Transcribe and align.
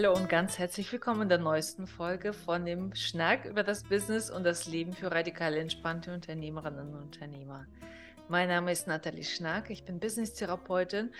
Hallo 0.00 0.14
und 0.14 0.28
ganz 0.28 0.60
herzlich 0.60 0.92
willkommen 0.92 1.22
in 1.22 1.28
der 1.28 1.38
neuesten 1.38 1.88
Folge 1.88 2.32
von 2.32 2.64
dem 2.64 2.94
Schnack 2.94 3.44
über 3.46 3.64
das 3.64 3.82
Business 3.82 4.30
und 4.30 4.44
das 4.44 4.68
Leben 4.68 4.92
für 4.92 5.10
radikal 5.10 5.56
entspannte 5.56 6.14
Unternehmerinnen 6.14 6.94
und 6.94 7.02
Unternehmer. 7.02 7.66
Mein 8.28 8.46
Name 8.46 8.70
ist 8.70 8.86
Nathalie 8.86 9.24
Schnack, 9.24 9.70
ich 9.70 9.82
bin 9.82 9.98
Business-Therapeutin 9.98 11.10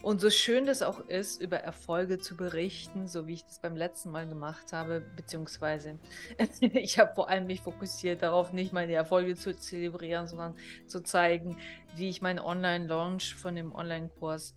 und 0.00 0.22
so 0.22 0.30
schön 0.30 0.64
das 0.64 0.80
auch 0.80 1.00
ist, 1.08 1.42
über 1.42 1.58
Erfolge 1.58 2.20
zu 2.20 2.34
berichten, 2.34 3.06
so 3.06 3.26
wie 3.26 3.34
ich 3.34 3.44
das 3.44 3.60
beim 3.60 3.76
letzten 3.76 4.10
Mal 4.10 4.26
gemacht 4.26 4.72
habe, 4.72 5.02
beziehungsweise 5.14 5.98
ich 6.60 6.98
habe 6.98 7.14
vor 7.14 7.28
allem 7.28 7.46
mich 7.46 7.60
fokussiert 7.60 8.22
darauf, 8.22 8.54
nicht 8.54 8.72
meine 8.72 8.94
Erfolge 8.94 9.36
zu 9.36 9.54
zelebrieren, 9.54 10.26
sondern 10.26 10.56
zu 10.86 11.02
zeigen, 11.02 11.58
wie 11.96 12.08
ich 12.08 12.22
meinen 12.22 12.38
Online-Launch 12.38 13.34
von 13.34 13.54
dem 13.56 13.74
Online-Kurs 13.74 14.54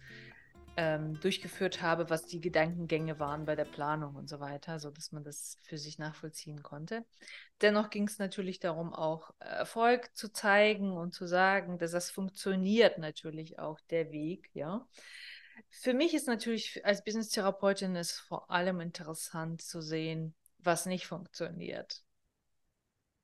ähm, 0.77 1.19
durchgeführt 1.19 1.81
habe, 1.81 2.09
was 2.09 2.25
die 2.25 2.41
Gedankengänge 2.41 3.19
waren 3.19 3.45
bei 3.45 3.55
der 3.55 3.65
Planung 3.65 4.15
und 4.15 4.29
so 4.29 4.39
weiter, 4.39 4.79
sodass 4.79 5.11
man 5.11 5.23
das 5.23 5.57
für 5.63 5.77
sich 5.77 5.99
nachvollziehen 5.99 6.63
konnte. 6.63 7.05
Dennoch 7.61 7.89
ging 7.89 8.07
es 8.07 8.19
natürlich 8.19 8.59
darum, 8.59 8.93
auch 8.93 9.31
Erfolg 9.39 10.15
zu 10.15 10.31
zeigen 10.31 10.91
und 10.91 11.13
zu 11.13 11.27
sagen, 11.27 11.77
dass 11.77 11.91
das 11.91 12.11
funktioniert 12.11 12.97
natürlich 12.97 13.59
auch 13.59 13.79
der 13.89 14.11
Weg, 14.11 14.49
ja. 14.53 14.87
Für 15.69 15.93
mich 15.93 16.13
ist 16.13 16.27
natürlich 16.27 16.85
als 16.85 17.03
Business-Therapeutin 17.03 17.95
es 17.95 18.11
vor 18.11 18.51
allem 18.51 18.81
interessant 18.81 19.61
zu 19.61 19.81
sehen, 19.81 20.35
was 20.59 20.85
nicht 20.85 21.07
funktioniert. 21.07 22.03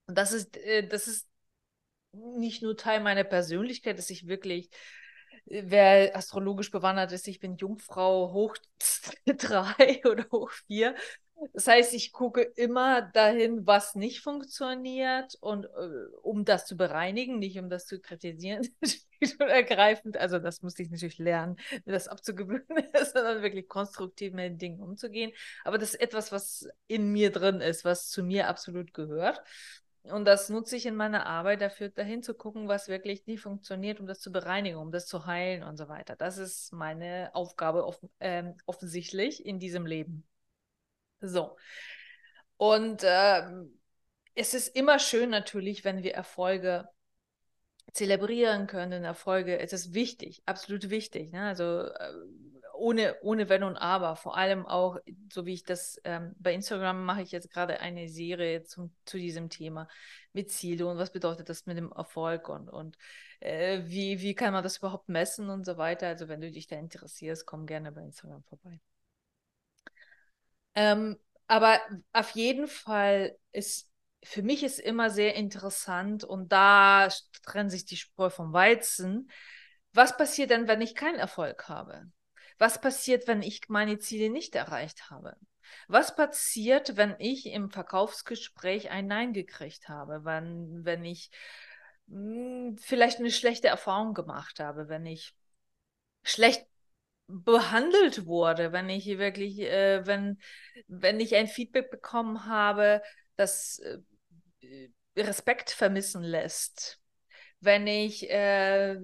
Und 0.07 0.17
das 0.17 0.31
ist, 0.31 0.55
äh, 0.57 0.88
das 0.88 1.07
ist 1.07 1.27
nicht 2.13 2.61
nur 2.61 2.77
Teil 2.77 3.02
meiner 3.02 3.23
Persönlichkeit, 3.23 3.97
dass 3.97 4.09
ich 4.09 4.27
wirklich 4.27 4.69
wer 5.45 6.16
astrologisch 6.16 6.72
bewandert 6.72 7.11
ist, 7.11 7.28
ich 7.28 7.39
bin 7.39 7.56
Jungfrau 7.58 8.31
hoch 8.34 8.56
drei 9.25 10.02
oder 10.06 10.25
hoch 10.31 10.52
vier. 10.67 10.95
Das 11.53 11.66
heißt, 11.67 11.94
ich 11.95 12.11
gucke 12.14 12.42
immer 12.56 13.02
dahin, 13.02 13.66
was 13.66 13.95
nicht 13.95 14.22
funktioniert 14.22 15.36
und 15.42 15.66
äh, 15.66 15.69
um 16.22 16.45
das 16.45 16.67
zu 16.67 16.78
bereinigen, 16.78 17.39
nicht 17.39 17.58
um 17.58 17.67
das 17.67 17.88
zu 17.88 18.00
kritisieren, 18.00 18.67
und 19.39 19.50
ergreifend. 19.50 20.17
Also 20.17 20.38
das 20.39 20.62
musste 20.62 20.84
ich 20.84 20.92
natürlich 20.92 21.17
lernen, 21.17 21.58
mir 21.86 21.94
das 21.94 22.08
abzugewöhnen, 22.08 22.66
sondern 23.14 23.42
wirklich 23.42 23.67
konstruktiv 23.67 24.34
mit 24.34 24.45
den 24.45 24.58
Dingen 24.59 24.81
umzugehen. 24.81 25.31
Aber 25.64 25.78
das 25.80 25.94
ist 25.95 26.02
etwas, 26.02 26.31
was 26.31 26.67
in 26.88 27.12
mir 27.12 27.31
drin 27.31 27.59
ist, 27.59 27.86
was 27.86 28.09
zu 28.09 28.23
mir 28.23 28.47
absolut 28.47 28.94
gehört. 28.94 29.42
Und 30.03 30.25
das 30.25 30.49
nutze 30.49 30.75
ich 30.75 30.88
in 30.88 30.95
meiner 30.95 31.27
Arbeit 31.27 31.61
dafür, 31.61 31.89
dahin 31.89 32.23
zu 32.23 32.33
gucken, 32.33 32.67
was 32.67 32.88
wirklich 32.88 33.27
nicht 33.27 33.41
funktioniert, 33.41 33.99
um 33.99 34.07
das 34.07 34.19
zu 34.19 34.31
bereinigen, 34.31 34.77
um 34.77 34.91
das 34.91 35.05
zu 35.05 35.27
heilen 35.27 35.63
und 35.63 35.77
so 35.77 35.89
weiter. 35.89 36.16
Das 36.16 36.38
ist 36.38 36.73
meine 36.73 37.30
Aufgabe 37.33 37.85
off 37.85 37.99
äh, 38.19 38.52
offensichtlich 38.66 39.45
in 39.45 39.59
diesem 39.59 39.85
Leben. 39.85 40.27
So. 41.22 41.55
Und 42.57 43.03
äh, 43.03 43.44
es 44.33 44.53
ist 44.53 44.75
immer 44.75 44.97
schön 44.99 45.29
natürlich, 45.29 45.83
wenn 45.83 46.03
wir 46.03 46.13
Erfolge 46.16 46.88
zelebrieren 47.94 48.67
können, 48.67 49.03
Erfolge. 49.03 49.59
Es 49.59 49.73
ist 49.73 49.94
wichtig, 49.94 50.41
absolut 50.45 50.89
wichtig. 50.89 51.31
Ne? 51.31 51.44
Also 51.44 51.85
äh, 51.85 52.13
ohne, 52.81 53.15
ohne 53.21 53.49
Wenn 53.49 53.63
und 53.63 53.77
Aber. 53.77 54.15
Vor 54.15 54.37
allem 54.37 54.65
auch, 54.65 54.97
so 55.31 55.45
wie 55.45 55.53
ich 55.53 55.63
das 55.63 55.99
ähm, 56.03 56.35
bei 56.39 56.53
Instagram 56.53 57.05
mache 57.05 57.21
ich 57.21 57.31
jetzt 57.31 57.51
gerade 57.51 57.79
eine 57.79 58.09
Serie 58.09 58.63
zum, 58.63 58.93
zu 59.05 59.17
diesem 59.17 59.49
Thema 59.49 59.88
mit 60.33 60.51
Ziele 60.51 60.88
und 60.88 60.97
was 60.97 61.11
bedeutet 61.11 61.49
das 61.49 61.66
mit 61.66 61.78
dem 61.78 61.91
Erfolg 61.91 62.50
und, 62.50 62.69
und 62.69 62.97
äh, 63.39 63.81
wie, 63.85 64.22
wie 64.22 64.35
kann 64.35 64.53
man 64.53 64.63
das 64.63 64.78
überhaupt 64.78 65.09
messen 65.09 65.50
und 65.50 65.66
so 65.66 65.78
weiter. 65.78 66.07
Also 66.07 66.28
wenn 66.28 66.41
du 66.41 66.51
dich 66.51 66.67
da 66.67 66.78
interessierst, 66.78 67.45
komm 67.45 67.66
gerne 67.66 67.91
bei 67.91 68.01
Instagram 68.01 68.44
vorbei. 68.44 68.79
Ähm, 70.75 71.17
aber 71.47 71.79
auf 72.13 72.31
jeden 72.31 72.67
Fall 72.67 73.38
ist 73.51 73.91
für 74.23 74.44
mich 74.44 74.63
ist 74.63 74.79
immer 74.79 75.09
sehr 75.09 75.35
interessant 75.35 76.23
und 76.23 76.51
da 76.51 77.09
trennt 77.44 77.72
sich 77.72 77.85
die 77.85 77.97
Spreu 77.97 78.29
vom 78.29 78.53
Weizen. 78.53 79.29
Was 79.94 80.16
passiert 80.16 80.51
denn, 80.51 80.67
wenn 80.67 80.81
ich 80.81 80.95
keinen 80.95 81.19
Erfolg 81.19 81.67
habe? 81.67 82.09
Was 82.61 82.79
passiert, 82.79 83.27
wenn 83.27 83.41
ich 83.41 83.69
meine 83.69 83.97
Ziele 83.97 84.29
nicht 84.29 84.53
erreicht 84.53 85.09
habe? 85.09 85.35
Was 85.88 86.16
passiert, 86.16 86.95
wenn 86.95 87.16
ich 87.17 87.47
im 87.47 87.72
Verkaufsgespräch 87.72 88.91
ein 88.91 89.07
Nein 89.07 89.33
gekriegt 89.33 89.89
habe? 89.89 90.25
Wenn, 90.25 90.85
wenn 90.85 91.03
ich 91.03 91.31
mh, 92.05 92.67
hm, 92.67 92.77
vielleicht 92.77 93.17
eine 93.17 93.31
schlechte 93.31 93.67
Erfahrung 93.67 94.13
gemacht 94.13 94.59
habe, 94.59 94.89
wenn 94.89 95.07
ich 95.07 95.33
schlecht 96.21 96.67
behandelt 97.25 98.27
wurde, 98.27 98.71
wenn 98.71 98.89
ich 98.89 99.07
wirklich, 99.07 99.59
äh, 99.61 100.05
wenn, 100.05 100.39
wenn 100.88 101.19
ich 101.19 101.33
ein 101.33 101.47
Feedback 101.47 101.89
bekommen 101.89 102.45
habe, 102.45 103.01
das 103.38 103.79
äh, 103.79 104.89
Respekt 105.17 105.71
vermissen 105.71 106.21
lässt, 106.21 107.01
wenn 107.59 107.88
ich 107.88 108.29
äh, 108.29 109.00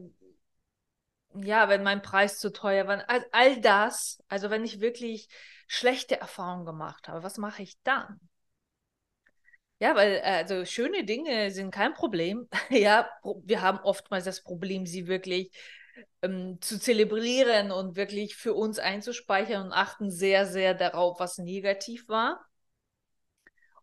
ja, 1.44 1.70
wenn 1.70 1.84
mein 1.84 2.02
Preis 2.02 2.40
zu 2.40 2.52
teuer 2.52 2.88
war, 2.88 3.04
all, 3.10 3.26
all 3.32 3.62
das, 3.62 4.24
also 4.28 4.50
wenn 4.50 4.64
ich 4.66 4.80
wirklich 4.82 5.30
schlechte 5.68 6.20
Erfahrungen 6.20 6.66
gemacht 6.66 7.08
habe, 7.08 7.24
was 7.24 7.38
mache 7.38 7.64
ich 7.64 7.78
dann? 7.84 8.20
Ja, 9.80 9.96
weil 9.96 10.22
also 10.22 10.66
schöne 10.66 11.04
Dinge 11.06 11.52
sind 11.52 11.72
kein 11.72 11.94
Problem. 11.94 12.48
ja, 12.72 13.08
wir 13.44 13.62
haben 13.62 13.80
oftmals 13.80 14.26
das 14.26 14.42
Problem, 14.42 14.86
sie 14.88 15.08
wirklich 15.08 15.52
ähm, 16.24 16.58
zu 16.62 16.80
zelebrieren 16.80 17.72
und 17.72 17.96
wirklich 17.96 18.36
für 18.36 18.54
uns 18.56 18.80
einzuspeichern 18.80 19.68
und 19.68 19.74
achten 19.74 20.10
sehr, 20.10 20.46
sehr 20.48 20.74
darauf, 20.74 21.20
was 21.20 21.38
negativ 21.38 22.08
war. 22.10 22.47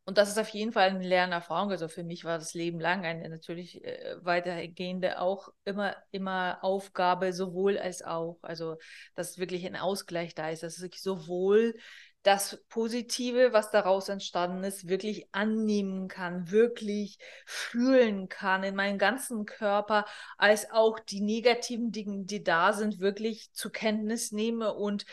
Und 0.06 0.19
das 0.19 0.28
ist 0.28 0.38
auf 0.38 0.50
jeden 0.50 0.72
Fall 0.72 0.91
eine 0.91 1.06
Lernerfahrung. 1.06 1.70
Also 1.70 1.88
für 1.88 2.04
mich 2.04 2.25
war 2.25 2.38
das 2.38 2.53
Leben 2.53 2.78
lang 2.78 3.06
eine 3.06 3.28
natürlich 3.31 3.82
äh, 3.84 4.16
weitergehende 4.22 5.19
auch 5.19 5.48
immer, 5.65 5.97
immer 6.10 6.59
Aufgabe, 6.62 7.32
sowohl 7.32 7.78
als 7.78 8.03
auch. 8.03 8.38
Also, 8.43 8.76
dass 9.14 9.38
wirklich 9.38 9.64
ein 9.64 9.76
Ausgleich 9.76 10.34
da 10.34 10.50
ist, 10.50 10.62
dass 10.62 10.81
ich 10.82 11.00
sowohl 11.00 11.75
das 12.24 12.64
Positive, 12.68 13.52
was 13.52 13.70
daraus 13.70 14.08
entstanden 14.08 14.64
ist, 14.64 14.88
wirklich 14.88 15.28
annehmen 15.32 16.08
kann, 16.08 16.50
wirklich 16.50 17.18
fühlen 17.44 18.28
kann 18.28 18.64
in 18.64 18.74
meinem 18.74 18.98
ganzen 18.98 19.44
Körper, 19.44 20.06
als 20.38 20.70
auch 20.70 20.98
die 20.98 21.20
negativen 21.20 21.92
Dinge, 21.92 22.24
die 22.24 22.42
da 22.42 22.72
sind, 22.72 22.98
wirklich 22.98 23.52
zur 23.52 23.72
Kenntnis 23.72 24.32
nehme 24.32 24.72
und 24.74 25.04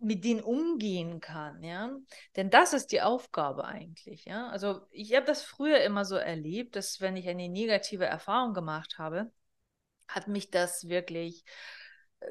mit 0.00 0.24
denen 0.24 0.40
umgehen 0.40 1.20
kann, 1.20 1.62
ja. 1.62 1.90
Denn 2.34 2.50
das 2.50 2.72
ist 2.72 2.92
die 2.92 3.02
Aufgabe 3.02 3.64
eigentlich, 3.64 4.24
ja. 4.24 4.48
Also 4.48 4.80
ich 4.90 5.14
habe 5.14 5.26
das 5.26 5.42
früher 5.42 5.82
immer 5.82 6.04
so 6.04 6.16
erlebt, 6.16 6.76
dass 6.76 7.00
wenn 7.00 7.16
ich 7.16 7.28
eine 7.28 7.48
negative 7.48 8.06
Erfahrung 8.06 8.54
gemacht 8.54 8.96
habe, 8.98 9.30
hat 10.08 10.28
mich 10.28 10.50
das 10.50 10.88
wirklich 10.88 11.44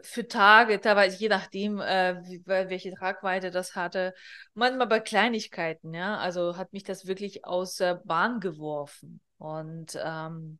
für 0.02 0.28
Tage, 0.28 0.80
teilweise 0.82 1.18
je 1.18 1.30
nachdem, 1.30 1.80
äh, 1.80 2.22
welche 2.46 2.94
Tragweite 2.94 3.52
das 3.52 3.76
hatte, 3.76 4.14
manchmal 4.54 4.88
bei 4.88 5.00
Kleinigkeiten, 5.00 5.94
ja, 5.94 6.18
also 6.18 6.58
hat 6.58 6.74
mich 6.74 6.84
das 6.84 7.08
wirklich 7.08 7.46
aus 7.46 7.76
der 7.76 7.96
Bahn 7.96 8.40
geworfen. 8.40 9.22
Und 9.38 9.98
ähm, 10.04 10.60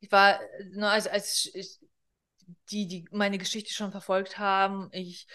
ich 0.00 0.10
war, 0.12 0.40
ne, 0.72 0.88
als, 0.88 1.06
als 1.06 1.50
ich, 1.54 1.78
die, 2.70 2.86
die 2.86 3.04
meine 3.10 3.38
Geschichte 3.38 3.72
schon 3.72 3.90
verfolgt 3.90 4.38
haben, 4.38 4.88
ich 4.92 5.26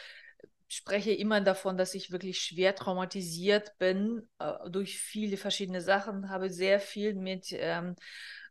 spreche 0.68 1.12
immer 1.12 1.42
davon, 1.42 1.78
dass 1.78 1.96
ich 1.96 2.12
wirklich 2.12 2.40
schwer 2.40 2.74
traumatisiert 2.76 3.78
bin 3.78 4.30
äh, 4.40 4.70
durch 4.70 4.98
viele 4.98 5.36
verschiedene 5.36 5.82
Sachen, 5.82 6.30
habe 6.30 6.50
sehr 6.50 6.80
viel 6.80 7.14
mit 7.14 7.48
ähm, 7.52 7.96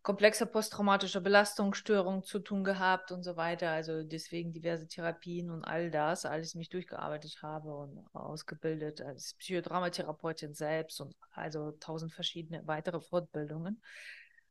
komplexer 0.03 0.47
posttraumatischer 0.47 1.21
Belastungsstörung 1.21 2.23
zu 2.23 2.39
tun 2.39 2.65
gehabt 2.65 3.13
und 3.13 3.23
so 3.23 3.37
weiter. 3.37 3.71
Also 3.71 4.03
deswegen 4.03 4.53
diverse 4.53 4.87
Therapien 4.87 5.51
und 5.51 5.65
all 5.65 5.91
das, 5.91 6.25
alles 6.25 6.55
mich 6.55 6.71
durchgearbeitet 6.71 7.43
habe 7.43 7.75
und 7.75 8.07
ausgebildet 8.15 9.03
als 9.03 9.35
Psychodramatherapeutin 9.35 10.55
selbst 10.55 11.01
und 11.01 11.15
also 11.33 11.73
tausend 11.73 12.13
verschiedene 12.13 12.67
weitere 12.67 13.01
Fortbildungen, 13.01 13.83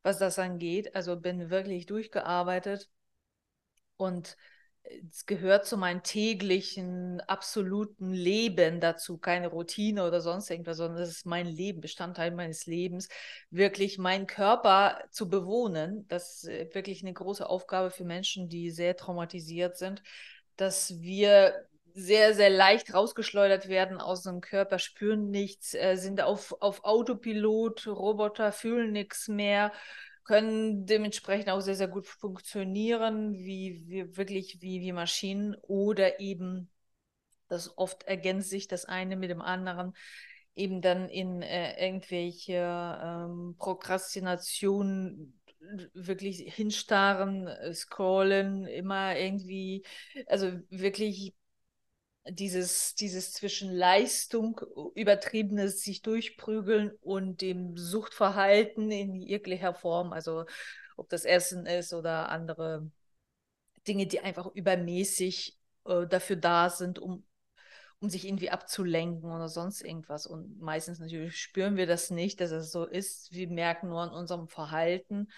was 0.03 0.19
das 0.19 0.37
angeht. 0.37 0.95
Also 0.95 1.19
bin 1.19 1.49
wirklich 1.49 1.87
durchgearbeitet 1.87 2.89
und 3.97 4.37
es 4.83 5.25
gehört 5.25 5.65
zu 5.65 5.77
meinem 5.77 6.03
täglichen, 6.03 7.21
absoluten 7.21 8.11
Leben 8.11 8.79
dazu, 8.79 9.17
keine 9.17 9.47
Routine 9.47 10.05
oder 10.05 10.21
sonst 10.21 10.49
irgendwas, 10.49 10.77
sondern 10.77 11.01
es 11.01 11.09
ist 11.09 11.25
mein 11.25 11.45
Leben, 11.45 11.81
Bestandteil 11.81 12.31
meines 12.31 12.65
Lebens, 12.65 13.07
wirklich 13.49 13.97
meinen 13.97 14.27
Körper 14.27 15.03
zu 15.11 15.29
bewohnen. 15.29 16.07
Das 16.07 16.43
ist 16.43 16.75
wirklich 16.75 17.03
eine 17.03 17.13
große 17.13 17.47
Aufgabe 17.47 17.91
für 17.91 18.05
Menschen, 18.05 18.49
die 18.49 18.71
sehr 18.71 18.95
traumatisiert 18.95 19.77
sind, 19.77 20.01
dass 20.55 20.99
wir 20.99 21.53
sehr, 21.93 22.33
sehr 22.33 22.49
leicht 22.49 22.93
rausgeschleudert 22.93 23.67
werden 23.67 23.99
aus 23.99 24.23
dem 24.23 24.41
Körper, 24.41 24.79
spüren 24.79 25.29
nichts, 25.29 25.73
äh, 25.73 25.95
sind 25.95 26.21
auf, 26.21 26.55
auf 26.61 26.83
Autopilot, 26.83 27.87
Roboter 27.87 28.51
fühlen 28.51 28.91
nichts 28.91 29.27
mehr 29.27 29.71
können 30.29 30.85
dementsprechend 30.85 31.49
auch 31.49 31.59
sehr, 31.61 31.73
sehr 31.75 31.87
gut 31.87 32.05
funktionieren, 32.05 33.33
wie, 33.33 33.83
wie 33.87 34.15
wirklich 34.15 34.61
wie, 34.61 34.79
wie 34.79 34.91
Maschinen 34.91 35.55
oder 35.63 36.19
eben 36.19 36.69
Das 37.47 37.77
oft 37.77 38.03
ergänzt 38.03 38.49
sich 38.51 38.67
das 38.67 38.85
eine 38.85 39.15
mit 39.17 39.31
dem 39.31 39.41
anderen 39.41 39.93
eben 40.55 40.81
dann 40.81 41.09
in 41.09 41.41
äh, 41.41 41.83
irgendwelche 41.83 42.53
ähm, 42.55 43.55
Prokrastination 43.57 45.33
wirklich 45.93 46.53
hinstarren, 46.53 47.47
äh, 47.47 47.73
scrollen, 47.73 48.67
immer 48.67 49.17
irgendwie, 49.17 49.83
also 50.27 50.51
wirklich 50.69 51.33
dieses, 52.27 52.95
dieses 52.95 53.33
zwischen 53.33 53.71
Leistung, 53.71 54.61
übertriebenes 54.95 55.81
sich 55.81 56.01
durchprügeln 56.01 56.91
und 57.01 57.41
dem 57.41 57.77
Suchtverhalten 57.77 58.91
in 58.91 59.15
jeglicher 59.15 59.73
Form, 59.73 60.13
also 60.13 60.45
ob 60.97 61.09
das 61.09 61.25
Essen 61.25 61.65
ist 61.65 61.93
oder 61.93 62.29
andere 62.29 62.91
Dinge, 63.87 64.05
die 64.07 64.19
einfach 64.19 64.47
übermäßig 64.53 65.57
äh, 65.85 66.05
dafür 66.07 66.35
da 66.35 66.69
sind, 66.69 66.99
um, 66.99 67.25
um 67.99 68.09
sich 68.09 68.25
irgendwie 68.25 68.49
abzulenken 68.49 69.31
oder 69.31 69.47
sonst 69.47 69.81
irgendwas. 69.81 70.27
Und 70.27 70.59
meistens 70.59 70.99
natürlich 70.99 71.37
spüren 71.37 71.77
wir 71.77 71.87
das 71.87 72.11
nicht, 72.11 72.41
dass 72.41 72.51
es 72.51 72.71
so 72.71 72.85
ist. 72.85 73.31
Wir 73.31 73.49
merken 73.49 73.89
nur 73.89 74.01
an 74.01 74.11
unserem 74.11 74.47
Verhalten. 74.47 75.29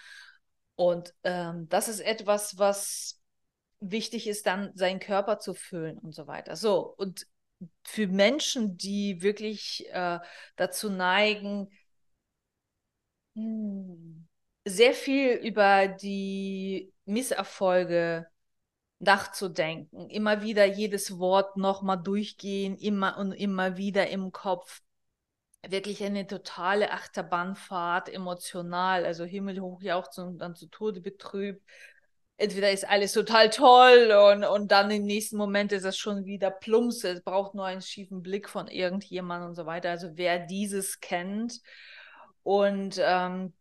Und 0.74 1.14
ähm, 1.22 1.68
das 1.68 1.88
ist 1.88 2.00
etwas, 2.00 2.58
was 2.58 3.21
wichtig 3.82 4.26
ist, 4.26 4.46
dann 4.46 4.72
seinen 4.76 5.00
Körper 5.00 5.38
zu 5.38 5.54
füllen 5.54 5.98
und 5.98 6.12
so 6.14 6.26
weiter. 6.26 6.56
So, 6.56 6.94
und 6.96 7.26
für 7.84 8.06
Menschen, 8.06 8.76
die 8.76 9.22
wirklich 9.22 9.86
äh, 9.92 10.18
dazu 10.56 10.90
neigen, 10.90 11.68
hm, 13.34 14.28
sehr 14.64 14.94
viel 14.94 15.32
über 15.34 15.88
die 15.88 16.92
Misserfolge 17.04 18.26
nachzudenken, 18.98 20.10
immer 20.10 20.42
wieder 20.42 20.64
jedes 20.64 21.18
Wort 21.18 21.56
nochmal 21.56 22.00
durchgehen, 22.02 22.76
immer 22.76 23.18
und 23.18 23.32
immer 23.32 23.76
wieder 23.76 24.08
im 24.10 24.32
Kopf. 24.32 24.82
Wirklich 25.68 26.02
eine 26.04 26.26
totale 26.26 26.92
Achterbahnfahrt, 26.92 28.08
emotional, 28.08 29.04
also 29.04 29.24
himmelhoch 29.24 29.82
jauchzend 29.82 30.28
und 30.28 30.38
dann 30.38 30.56
zu 30.56 30.66
Tode 30.68 31.00
betrübt 31.00 31.64
entweder 32.42 32.72
ist 32.72 32.88
alles 32.88 33.12
total 33.12 33.50
toll 33.50 34.12
und, 34.32 34.44
und 34.44 34.72
dann 34.72 34.90
im 34.90 35.04
nächsten 35.04 35.36
Moment 35.36 35.72
ist 35.72 35.84
es 35.84 35.96
schon 35.96 36.24
wieder 36.24 36.50
plumps, 36.50 37.04
es 37.04 37.22
braucht 37.22 37.54
nur 37.54 37.66
einen 37.66 37.82
schiefen 37.82 38.22
Blick 38.22 38.48
von 38.48 38.66
irgendjemandem 38.68 39.50
und 39.50 39.54
so 39.54 39.64
weiter. 39.66 39.90
Also 39.90 40.10
wer 40.14 40.40
dieses 40.40 41.00
kennt 41.00 41.60
und 42.42 43.00
ähm, 43.00 43.52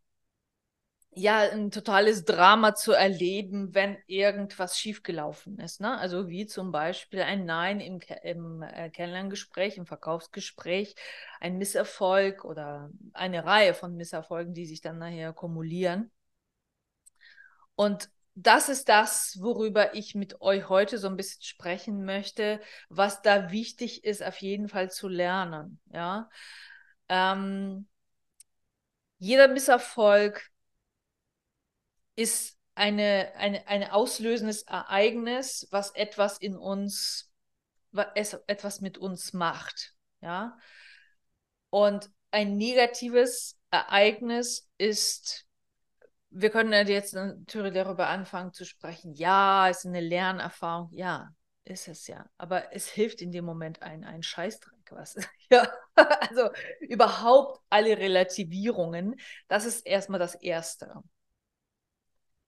ja, 1.14 1.40
ein 1.52 1.72
totales 1.72 2.24
Drama 2.26 2.74
zu 2.74 2.94
erleben, 2.94 3.74
wenn 3.76 3.98
irgendwas 4.08 4.80
schiefgelaufen 4.80 5.60
ist. 5.60 5.82
Ne? 5.82 5.98
Also 5.98 6.30
wie 6.30 6.46
zum 6.48 6.72
Beispiel 6.72 7.22
ein 7.22 7.46
Nein 7.46 7.82
im, 7.82 8.00
im 8.24 8.64
äh, 8.64 8.90
Kennenlerngespräch, 8.90 9.78
im 9.78 9.86
Verkaufsgespräch, 9.86 10.96
ein 11.42 11.58
Misserfolg 11.58 12.46
oder 12.46 12.90
eine 13.14 13.46
Reihe 13.46 13.74
von 13.74 13.96
Misserfolgen, 13.96 14.54
die 14.54 14.66
sich 14.66 14.82
dann 14.82 15.00
nachher 15.00 15.34
kumulieren. 15.34 16.12
Und 17.76 18.10
das 18.36 18.70
ist 18.70 18.90
das, 18.90 19.38
worüber 19.42 19.94
ich 19.94 20.16
mit 20.16 20.42
euch 20.42 20.70
heute 20.70 20.98
so 20.98 21.08
ein 21.08 21.18
bisschen 21.18 21.44
sprechen 21.44 22.06
möchte, 22.06 22.62
was 22.90 23.22
da 23.22 23.52
wichtig 23.52 24.04
ist, 24.04 24.24
auf 24.24 24.38
jeden 24.38 24.70
Fall 24.70 24.90
zu 24.90 25.08
lernen. 25.08 25.80
Ja, 25.92 26.30
ähm, 27.10 27.88
jeder 29.18 29.48
Misserfolg 29.48 30.50
ist 32.16 32.58
eine, 32.76 33.34
eine, 33.36 33.68
ein 33.68 33.90
auslösendes 33.90 34.64
Ereignis, 34.64 35.68
was 35.72 35.92
etwas 35.92 36.38
in 36.38 36.56
uns, 36.56 37.32
was 37.92 38.34
etwas 38.48 38.82
mit 38.82 38.98
uns 38.98 39.34
macht. 39.34 39.94
Ja, 40.22 40.58
und 41.70 42.10
ein 42.32 42.58
negatives 42.58 43.58
Ereignis 43.72 44.70
ist 44.78 45.46
wir 46.32 46.50
können 46.50 46.88
jetzt 46.88 47.14
natürlich 47.14 47.74
darüber 47.74 48.08
anfangen 48.08 48.54
zu 48.54 48.66
sprechen. 48.66 49.14
Ja, 49.14 49.70
es 49.70 49.80
ist 49.80 49.86
eine 49.86 50.00
Lernerfahrung. 50.00 50.90
Ja, 50.94 51.30
ist 51.66 51.88
es 51.88 52.08
ja. 52.08 52.26
Aber 52.38 52.74
es 52.74 52.90
hilft 52.90 53.22
in 53.22 53.32
dem 53.32 53.46
Moment 53.46 53.82
ein, 53.82 54.04
ein 54.04 54.24
Scheißdreck, 54.24 54.92
was. 54.92 55.16
ja, 55.52 55.68
also 55.96 56.50
überhaupt 56.80 57.62
alle 57.70 57.98
Relativierungen, 57.98 59.20
das 59.48 59.66
ist 59.66 59.86
erstmal 59.86 60.20
das 60.20 60.36
Erste. 60.36 61.04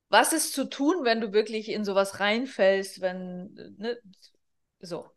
Was 0.10 0.32
ist 0.32 0.54
zu 0.54 0.70
tun, 0.70 1.04
wenn 1.04 1.22
du 1.22 1.34
wirklich 1.34 1.70
in 1.70 1.84
sowas 1.84 2.20
reinfällst, 2.20 3.02
wenn, 3.02 3.76
ne, 3.78 3.98
so. 4.80 5.10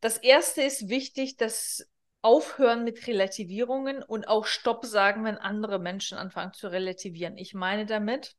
Das 0.00 0.16
Erste 0.16 0.62
ist 0.62 0.88
wichtig, 0.88 1.36
dass 1.36 1.86
aufhören 2.22 2.84
mit 2.84 3.06
Relativierungen 3.06 4.02
und 4.02 4.28
auch 4.28 4.46
Stopp 4.46 4.84
sagen, 4.84 5.24
wenn 5.24 5.38
andere 5.38 5.78
Menschen 5.78 6.18
anfangen 6.18 6.52
zu 6.52 6.68
relativieren. 6.68 7.38
Ich 7.38 7.54
meine 7.54 7.86
damit, 7.86 8.36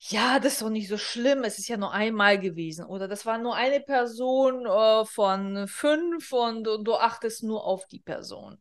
ja, 0.00 0.38
das 0.38 0.54
ist 0.54 0.62
doch 0.62 0.70
nicht 0.70 0.88
so 0.88 0.96
schlimm, 0.96 1.42
es 1.42 1.58
ist 1.58 1.68
ja 1.68 1.76
nur 1.76 1.92
einmal 1.92 2.38
gewesen 2.38 2.84
oder 2.86 3.08
das 3.08 3.26
war 3.26 3.38
nur 3.38 3.56
eine 3.56 3.80
Person 3.80 4.64
äh, 4.64 5.04
von 5.04 5.66
fünf 5.66 6.32
und, 6.32 6.68
und, 6.68 6.84
du 6.84 6.94
achtest 6.94 7.42
nur 7.42 7.64
auf 7.64 7.86
die 7.86 7.98
Person. 7.98 8.60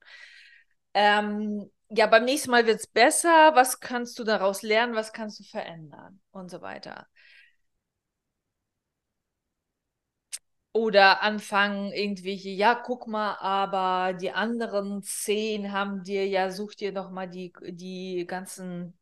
Ähm, 0.96 1.70
ja, 1.90 2.08
beim 2.08 2.26
nächsten 2.26 2.50
Mal 2.50 2.66
wird 2.66 2.80
es 2.80 2.88
besser, 2.88 3.52
was 3.54 3.80
kannst 3.80 4.18
du 4.18 4.24
daraus 4.24 4.64
lernen, 4.64 4.96
was 4.96 5.14
kannst 5.14 5.40
du 5.40 5.44
verändern 5.44 6.20
und 6.32 6.50
so 6.50 6.62
weiter. 6.62 7.08
Oder 10.78 11.24
anfangen 11.24 11.92
irgendwelche, 11.92 12.50
ja, 12.50 12.76
guck 12.76 13.08
mal, 13.08 13.36
aber 13.40 14.14
die 14.14 14.30
anderen 14.30 15.02
zehn 15.02 15.72
haben 15.72 16.04
dir, 16.04 16.28
ja, 16.28 16.52
such 16.52 16.76
dir 16.76 16.94
doch 16.94 17.10
mal 17.10 17.28
die, 17.28 17.52
die 17.70 18.26
ganzen 18.28 18.96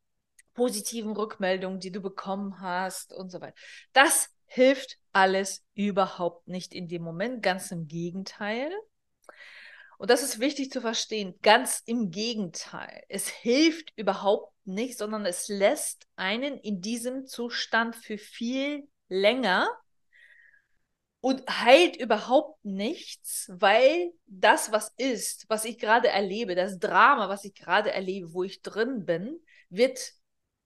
positiven 0.54 1.12
Rückmeldungen, 1.12 1.82
die 1.82 1.92
du 1.92 2.00
bekommen 2.00 2.62
hast 2.62 3.12
und 3.12 3.30
so 3.30 3.42
weiter. 3.42 3.58
Das 3.92 4.30
hilft 4.46 5.00
alles 5.12 5.66
überhaupt 5.74 6.48
nicht 6.48 6.74
in 6.74 6.88
dem 6.88 7.02
Moment, 7.02 7.44
ganz 7.44 7.72
im 7.72 7.90
Gegenteil. 7.90 8.72
Und 9.98 10.10
das 10.10 10.24
ist 10.24 10.40
wichtig 10.40 10.72
zu 10.72 10.80
verstehen, 10.80 11.36
ganz 11.42 11.84
im 11.86 12.10
Gegenteil. 12.10 13.04
Es 13.10 13.28
hilft 13.28 13.92
überhaupt 13.98 14.54
nicht, 14.64 14.98
sondern 14.98 15.26
es 15.26 15.50
lässt 15.50 16.08
einen 16.16 16.58
in 16.58 16.80
diesem 16.80 17.26
Zustand 17.26 17.98
für 17.98 18.18
viel 18.18 18.88
länger 19.10 19.68
und 21.26 21.42
heilt 21.50 21.96
überhaupt 21.96 22.64
nichts, 22.64 23.50
weil 23.52 24.12
das, 24.28 24.72
was 24.72 24.94
ist, 24.96 25.46
was 25.50 25.66
ich 25.66 25.80
gerade 25.80 26.08
erlebe, 26.08 26.54
das 26.54 26.78
Drama, 26.78 27.30
was 27.30 27.46
ich 27.46 27.56
gerade 27.56 27.92
erlebe, 27.92 28.32
wo 28.32 28.44
ich 28.44 28.62
drin 28.62 29.06
bin, 29.06 29.40
wird 29.70 30.12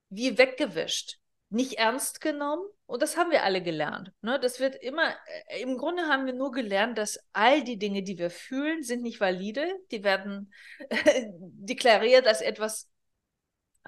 wie 0.09 0.37
weggewischt, 0.37 1.17
nicht 1.49 1.75
ernst 1.75 2.19
genommen. 2.19 2.67
Und 2.87 3.01
das 3.01 3.15
haben 3.15 3.31
wir 3.31 3.43
alle 3.43 3.63
gelernt. 3.63 4.11
Ne? 4.21 4.37
Das 4.37 4.59
wird 4.59 4.75
immer, 4.75 5.15
äh, 5.47 5.61
im 5.61 5.77
Grunde 5.77 6.07
haben 6.07 6.25
wir 6.25 6.33
nur 6.33 6.51
gelernt, 6.51 6.97
dass 6.97 7.21
all 7.31 7.63
die 7.63 7.77
Dinge, 7.77 8.03
die 8.03 8.17
wir 8.17 8.29
fühlen, 8.29 8.83
sind 8.83 9.01
nicht 9.01 9.21
valide. 9.21 9.65
Die 9.91 10.03
werden 10.03 10.51
deklariert 11.39 12.27
als 12.27 12.41
etwas 12.41 12.89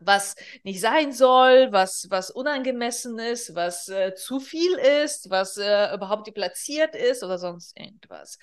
was 0.04 0.36
nicht 0.64 0.82
sein 0.82 1.14
soll, 1.14 1.72
was, 1.72 2.08
was 2.10 2.32
unangemessen 2.32 3.20
ist, 3.20 3.56
was 3.56 3.88
äh, 3.90 4.14
zu 4.16 4.40
viel 4.40 4.74
ist, 4.74 5.30
was 5.30 5.58
äh, 5.58 5.94
überhaupt 5.94 6.28
deplatziert 6.28 6.96
ist 6.96 7.24
oder 7.24 7.38
sonst 7.38 7.78
irgendwas. 7.78 8.38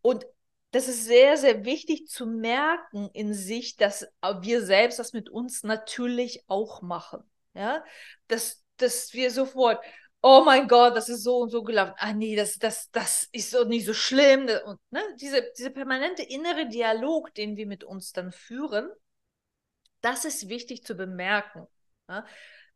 Und 0.00 0.26
das 0.72 0.88
ist 0.88 1.04
sehr, 1.04 1.36
sehr 1.36 1.64
wichtig 1.64 2.08
zu 2.08 2.26
merken 2.26 3.10
in 3.12 3.34
sich, 3.34 3.76
dass 3.76 4.06
wir 4.40 4.64
selbst 4.64 4.98
das 4.98 5.12
mit 5.12 5.28
uns 5.28 5.62
natürlich 5.62 6.44
auch 6.48 6.80
machen. 6.82 7.22
Ja, 7.54 7.84
dass, 8.28 8.64
dass 8.78 9.12
wir 9.12 9.30
sofort, 9.30 9.84
oh 10.22 10.42
mein 10.44 10.68
Gott, 10.68 10.96
das 10.96 11.10
ist 11.10 11.22
so 11.22 11.38
und 11.38 11.50
so 11.50 11.62
gelaufen. 11.62 11.92
Ah 11.98 12.14
nee, 12.14 12.34
das, 12.34 12.56
das, 12.58 12.90
das 12.90 13.28
ist 13.32 13.50
so 13.50 13.64
nicht 13.64 13.84
so 13.84 13.92
schlimm. 13.92 14.48
Und 14.64 14.80
ne, 14.90 15.02
diese, 15.20 15.46
diese 15.58 15.70
permanente 15.70 16.22
innere 16.22 16.66
Dialog, 16.68 17.34
den 17.34 17.56
wir 17.56 17.66
mit 17.66 17.84
uns 17.84 18.12
dann 18.12 18.32
führen, 18.32 18.90
das 20.02 20.24
ist 20.24 20.48
wichtig 20.48 20.84
zu 20.84 20.94
bemerken. 20.94 21.66
Ja? 22.08 22.26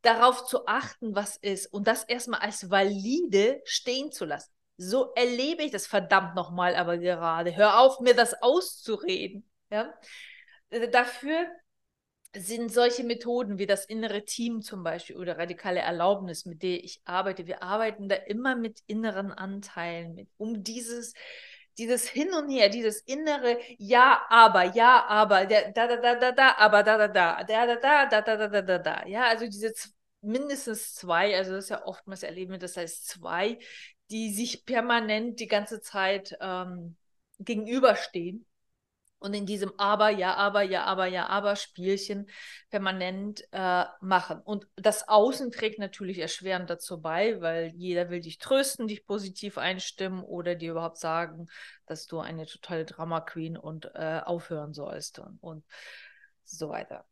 Darauf 0.03 0.47
zu 0.47 0.67
achten, 0.67 1.15
was 1.15 1.37
ist 1.37 1.67
und 1.73 1.87
das 1.87 2.05
erstmal 2.05 2.41
als 2.41 2.71
valide 2.71 3.61
stehen 3.65 4.13
zu 4.13 4.25
lassen. 4.25 4.53
So 4.79 5.13
erlebe 5.15 5.63
ich 5.63 5.73
das 5.73 5.87
verdammt 5.87 6.35
nochmal 6.35 6.75
aber 6.77 6.99
gerade. 6.99 7.57
Hör 7.57 7.81
auf, 7.81 8.01
mir 8.01 8.15
das 8.15 8.43
auszureden. 8.43 9.49
Ja? 9.71 9.93
Äh, 10.71 10.89
dafür 10.89 11.47
sind 12.37 12.73
solche 12.73 13.05
Methoden 13.05 13.59
wie 13.59 13.67
das 13.67 13.87
innere 13.87 14.25
Team 14.25 14.61
zum 14.61 14.83
Beispiel 14.83 15.17
oder 15.17 15.39
radikale 15.39 15.81
Erlaubnis, 15.81 16.45
mit 16.45 16.63
der 16.63 16.85
ich 16.85 17.01
arbeite. 17.05 17.47
Wir 17.47 17.63
arbeiten 17.63 18.09
da 18.09 18.17
immer 18.17 18.57
mit 18.57 18.81
inneren 18.87 19.33
Anteilen, 19.33 20.15
mit, 20.15 20.29
um 20.37 20.63
dieses 20.63 21.15
dieses 21.79 22.09
Hin 22.09 22.33
und 22.35 22.49
Her, 22.51 22.69
dieses 22.69 23.01
innere 23.03 23.59
Ja, 23.79 24.23
aber, 24.29 24.65
ja, 24.75 25.05
aber, 25.07 25.47
da, 25.47 25.71
da, 25.71 25.97
da, 25.97 26.15
da, 26.15 26.33
da, 26.33 26.55
aber, 26.57 26.83
da, 26.83 27.09
da, 27.09 27.09
da, 27.09 27.45
da, 27.45 27.67
da, 27.77 28.07
da, 28.07 28.21
da, 28.23 28.37
da, 28.37 28.49
da, 28.49 28.63
da, 28.63 28.79
da, 28.79 29.07
ja, 29.07 29.25
also 29.29 29.47
diese 29.47 29.73
mindestens 30.23 30.95
zwei, 30.95 31.37
also 31.37 31.53
das 31.53 31.65
ist 31.65 31.71
ja 31.71 31.85
oftmals 31.87 32.23
erleben 32.23 32.53
wir 32.53 32.59
das 32.59 32.77
heißt 32.77 33.07
zwei, 33.07 33.59
die 34.11 34.33
sich 34.33 34.65
permanent 34.65 35.41
die 35.41 35.47
ganze 35.49 35.81
Zeit 35.81 36.37
ähm, 36.41 36.97
gegenüberstehen 37.39 38.47
und 39.27 39.35
in 39.35 39.45
diesem 39.45 39.73
Aber, 39.77 40.09
ja, 40.11 40.35
aber, 40.35 40.63
ja, 40.63 40.85
aber, 40.85 41.07
ja, 41.07 41.27
aber 41.27 41.57
Spielchen 41.57 42.31
permanent 42.71 43.43
äh, 43.51 43.85
machen. 44.01 44.41
Und 44.41 44.69
das 44.77 45.09
Außen 45.09 45.51
trägt 45.51 45.81
natürlich 45.81 46.21
erschwerend 46.21 46.71
dazu 46.71 47.01
bei, 47.03 47.41
weil 47.41 47.73
jeder 47.75 48.09
will 48.09 48.21
dich 48.21 48.39
trösten, 48.39 48.87
dich 48.87 49.05
positiv 49.05 49.59
einstimmen 49.59 50.23
oder 50.23 50.55
dir 50.55 50.71
überhaupt 50.71 50.99
sagen, 50.99 51.49
dass 51.87 52.07
du 52.07 52.21
eine 52.21 52.47
totale 52.47 52.85
Drama 52.85 53.21
Queen 53.21 53.57
und 53.57 53.91
äh, 53.97 54.21
aufhören 54.25 54.73
sollst 54.73 55.19
und, 55.19 55.39
und 55.43 55.65
so 56.45 56.69
weiter. 56.69 57.05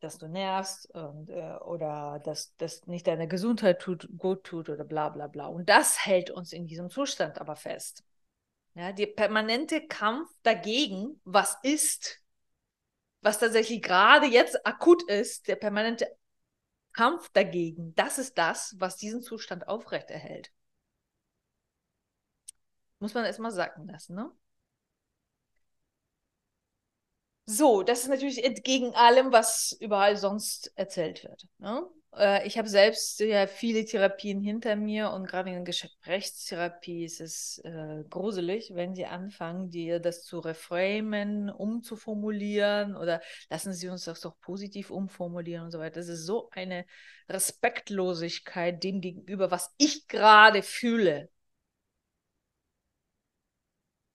Dass 0.00 0.18
du 0.18 0.28
nervst 0.28 0.90
und, 0.94 1.30
äh, 1.30 1.56
oder 1.64 2.20
dass 2.22 2.54
das 2.56 2.86
nicht 2.86 3.06
deine 3.06 3.28
Gesundheit 3.28 3.80
tut, 3.80 4.10
gut 4.18 4.44
tut 4.44 4.68
oder 4.68 4.84
bla 4.84 5.08
bla 5.08 5.26
bla. 5.26 5.46
Und 5.46 5.70
das 5.70 6.04
hält 6.04 6.30
uns 6.30 6.52
in 6.52 6.66
diesem 6.66 6.90
Zustand 6.90 7.40
aber 7.40 7.56
fest. 7.56 8.04
Ja, 8.74 8.92
der 8.92 9.06
permanente 9.06 9.86
Kampf 9.86 10.30
dagegen, 10.42 11.20
was 11.24 11.56
ist, 11.62 12.20
was 13.20 13.38
tatsächlich 13.38 13.82
gerade 13.82 14.26
jetzt 14.26 14.66
akut 14.66 15.02
ist, 15.08 15.48
der 15.48 15.56
permanente 15.56 16.06
Kampf 16.92 17.30
dagegen, 17.30 17.94
das 17.94 18.18
ist 18.18 18.38
das, 18.38 18.76
was 18.78 18.96
diesen 18.96 19.22
Zustand 19.22 19.68
aufrechterhält. 19.68 20.52
Muss 23.00 23.12
man 23.14 23.24
erstmal 23.26 23.50
sagen 23.52 23.86
lassen, 23.86 24.14
ne? 24.14 24.32
So, 27.46 27.82
das 27.82 28.00
ist 28.02 28.08
natürlich 28.08 28.44
entgegen 28.44 28.94
allem, 28.94 29.32
was 29.32 29.76
überall 29.80 30.16
sonst 30.16 30.72
erzählt 30.76 31.24
wird. 31.24 31.46
Ne? 31.58 31.84
Äh, 32.16 32.46
ich 32.46 32.58
habe 32.58 32.68
selbst 32.68 33.20
ja 33.20 33.46
viele 33.46 33.84
Therapien 33.84 34.40
hinter 34.40 34.76
mir 34.76 35.10
und 35.10 35.26
gerade 35.26 35.50
in 35.50 35.56
der 35.56 35.64
Gesprächstherapie 35.64 37.04
ist 37.04 37.20
es 37.20 37.58
äh, 37.64 38.04
gruselig, 38.08 38.72
wenn 38.74 38.94
sie 38.94 39.06
anfangen, 39.06 39.70
dir 39.70 40.00
das 40.00 40.24
zu 40.24 40.38
reframen, 40.40 41.50
umzuformulieren 41.50 42.96
oder 42.96 43.20
lassen 43.50 43.72
sie 43.72 43.88
uns 43.88 44.04
das 44.04 44.20
doch 44.20 44.38
positiv 44.40 44.90
umformulieren 44.90 45.64
und 45.64 45.70
so 45.70 45.78
weiter. 45.78 46.00
Das 46.00 46.08
ist 46.08 46.26
so 46.26 46.50
eine 46.50 46.86
Respektlosigkeit 47.28 48.82
dem 48.82 49.00
gegenüber, 49.00 49.50
was 49.50 49.74
ich 49.78 50.06
gerade 50.08 50.62
fühle. 50.62 51.30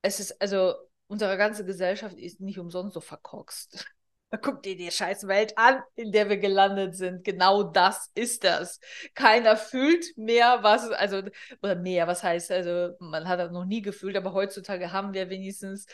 Es 0.02 0.20
ist 0.20 0.42
also, 0.42 0.74
unsere 1.08 1.38
ganze 1.38 1.66
Gesellschaft 1.66 2.18
ist 2.18 2.40
nicht 2.42 2.60
umsonst 2.60 2.94
so 2.94 3.02
verkorkst. 3.02 3.86
Guck 4.42 4.62
dir 4.62 4.76
die 4.76 4.92
scheiß 4.92 5.26
Welt 5.28 5.58
an, 5.58 5.82
in 5.96 6.12
der 6.12 6.28
wir 6.28 6.38
gelandet 6.38 6.96
sind. 6.96 7.24
Genau 7.24 7.64
das 7.64 8.12
ist 8.14 8.44
das. 8.44 8.80
Keiner 9.14 9.56
fühlt 9.56 10.06
mehr, 10.18 10.60
was, 10.64 10.90
also, 10.92 11.22
oder 11.62 11.76
mehr, 11.76 12.08
was 12.08 12.24
heißt, 12.24 12.52
also, 12.52 12.94
man 13.00 13.28
hat 13.30 13.40
das 13.40 13.52
noch 13.52 13.64
nie 13.64 13.82
gefühlt, 13.82 14.18
aber 14.18 14.34
heutzutage 14.34 14.92
haben 14.92 15.14
wir 15.14 15.30
wenigstens 15.30 15.86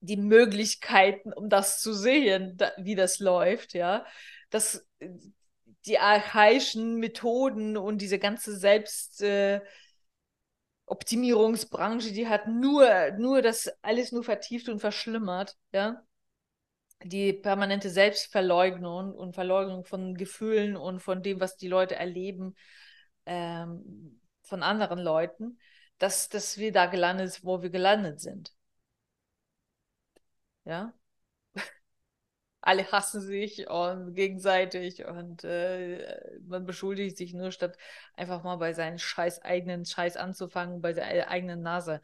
die 0.00 0.16
Möglichkeiten, 0.16 1.32
um 1.34 1.48
das 1.50 1.80
zu 1.80 1.92
sehen, 1.92 2.56
da, 2.56 2.72
wie 2.78 2.94
das 2.94 3.18
läuft, 3.18 3.74
ja. 3.74 4.06
Das, 4.48 4.86
die 5.86 5.98
archaischen 5.98 6.96
Methoden 6.96 7.76
und 7.76 7.98
diese 7.98 8.18
ganze 8.18 8.56
Selbst, 8.56 9.22
äh, 9.22 9.60
Optimierungsbranche, 10.86 12.12
die 12.12 12.28
hat 12.28 12.48
nur, 12.48 13.12
nur 13.18 13.42
das 13.42 13.70
alles 13.82 14.12
nur 14.12 14.24
vertieft 14.24 14.68
und 14.68 14.80
verschlimmert, 14.80 15.56
ja 15.72 16.02
die 17.04 17.32
permanente 17.32 17.90
Selbstverleugnung 17.90 19.14
und 19.14 19.34
Verleugnung 19.34 19.84
von 19.84 20.14
Gefühlen 20.14 20.76
und 20.76 21.00
von 21.00 21.22
dem, 21.22 21.40
was 21.40 21.56
die 21.56 21.68
Leute 21.68 21.96
erleben, 21.96 22.54
ähm, 23.26 24.20
von 24.42 24.62
anderen 24.62 24.98
Leuten, 24.98 25.58
dass, 25.98 26.28
dass 26.28 26.58
wir 26.58 26.72
da 26.72 26.86
gelandet 26.86 27.32
sind, 27.32 27.44
wo 27.44 27.62
wir 27.62 27.70
gelandet 27.70 28.20
sind. 28.20 28.54
Ja. 30.64 30.92
Alle 32.60 32.90
hassen 32.92 33.20
sich 33.20 33.68
und 33.68 34.14
gegenseitig 34.14 35.04
und 35.04 35.44
äh, 35.44 36.40
man 36.46 36.64
beschuldigt 36.66 37.16
sich 37.16 37.34
nur, 37.34 37.50
statt 37.52 37.76
einfach 38.16 38.42
mal 38.44 38.56
bei 38.56 38.72
seinen 38.72 38.98
scheiß 38.98 39.42
eigenen 39.42 39.84
Scheiß 39.84 40.16
anzufangen, 40.16 40.80
bei 40.80 40.92
der 40.92 41.28
eigenen 41.28 41.62
Nase 41.62 42.00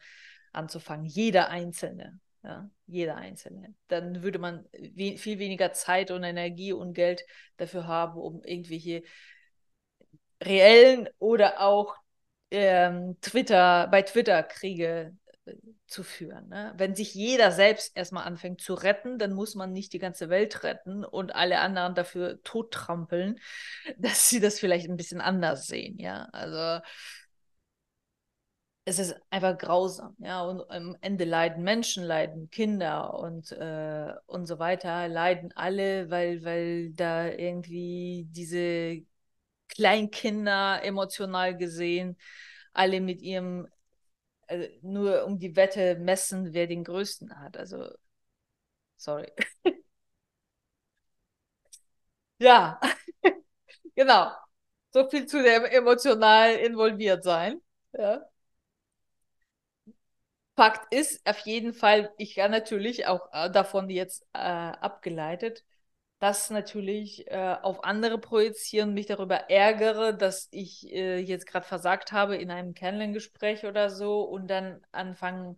anzufangen. 0.53 1.05
Jeder 1.05 1.49
Einzelne. 1.49 2.19
Ja, 2.43 2.69
jeder 2.87 3.17
Einzelne. 3.17 3.75
Dann 3.89 4.23
würde 4.23 4.39
man 4.39 4.65
we 4.71 5.17
viel 5.17 5.39
weniger 5.39 5.73
Zeit 5.73 6.09
und 6.11 6.23
Energie 6.23 6.71
und 6.71 6.93
Geld 6.93 7.23
dafür 7.57 7.85
haben, 7.85 8.17
um 8.19 8.43
irgendwelche 8.43 9.03
reellen 10.43 11.09
oder 11.19 11.61
auch 11.61 11.95
ähm, 12.51 13.17
Twitter, 13.21 13.87
bei 13.91 14.01
Twitter 14.01 14.41
Kriege 14.43 15.15
äh, 15.45 15.53
zu 15.87 16.03
führen. 16.03 16.47
Ne? 16.49 16.73
Wenn 16.77 16.95
sich 16.95 17.13
jeder 17.13 17.51
selbst 17.51 17.95
erstmal 17.95 18.25
anfängt 18.25 18.61
zu 18.61 18.73
retten, 18.73 19.19
dann 19.19 19.33
muss 19.33 19.55
man 19.55 19.71
nicht 19.73 19.93
die 19.93 19.99
ganze 19.99 20.29
Welt 20.29 20.63
retten 20.63 21.03
und 21.05 21.35
alle 21.35 21.59
anderen 21.59 21.93
dafür 21.95 22.41
tottrampeln, 22.43 23.39
dass 23.97 24.29
sie 24.29 24.39
das 24.39 24.59
vielleicht 24.59 24.89
ein 24.89 24.97
bisschen 24.97 25.21
anders 25.21 25.67
sehen. 25.67 25.97
Ja, 25.99 26.27
also 26.31 26.81
es 28.89 28.99
ist 28.99 29.15
einfach 29.29 29.57
grausam, 29.57 30.15
ja, 30.19 30.41
und 30.43 30.61
am 30.71 30.97
Ende 31.01 31.25
leiden 31.25 31.63
Menschen, 31.63 32.03
leiden 32.03 32.49
Kinder 32.49 33.13
und, 33.19 33.51
äh, 33.51 34.13
und 34.27 34.47
so 34.47 34.57
weiter, 34.59 35.07
leiden 35.07 35.51
alle, 35.55 36.09
weil, 36.09 36.43
weil 36.43 36.91
da 36.93 37.27
irgendwie 37.29 38.27
diese 38.31 39.03
Kleinkinder 39.69 40.83
emotional 40.83 41.55
gesehen 41.57 42.17
alle 42.73 43.01
mit 43.01 43.21
ihrem, 43.21 43.67
also 44.47 44.67
nur 44.83 45.25
um 45.25 45.37
die 45.39 45.55
Wette 45.55 45.95
messen, 45.97 46.53
wer 46.53 46.67
den 46.67 46.83
größten 46.85 47.37
hat. 47.39 47.57
Also, 47.57 47.89
sorry. 48.97 49.27
ja, 52.39 52.79
genau. 53.95 54.31
So 54.91 55.09
viel 55.09 55.25
zu 55.27 55.43
dem 55.43 55.65
emotional 55.65 56.55
involviert 56.55 57.23
sein. 57.23 57.61
Ja. 57.93 58.28
Fakt 60.59 60.93
ist 60.93 61.25
auf 61.25 61.39
jeden 61.45 61.71
Fall, 61.73 62.11
ich 62.17 62.35
kann 62.35 62.51
natürlich 62.51 63.07
auch 63.07 63.29
äh, 63.31 63.49
davon 63.49 63.89
jetzt 63.89 64.27
äh, 64.33 64.39
abgeleitet, 64.39 65.63
das 66.19 66.49
natürlich 66.49 67.25
äh, 67.31 67.55
auf 67.61 67.85
andere 67.85 68.17
projizieren, 68.19 68.93
mich 68.93 69.05
darüber 69.05 69.49
ärgere, 69.49 70.13
dass 70.13 70.49
ich 70.51 70.85
äh, 70.91 71.19
jetzt 71.19 71.45
gerade 71.47 71.65
versagt 71.65 72.11
habe 72.11 72.35
in 72.35 72.51
einem 72.51 72.73
Kennenlerngespräch 72.73 73.65
oder 73.65 73.89
so 73.89 74.23
und 74.23 74.47
dann 74.49 74.81
anfangen, 74.91 75.57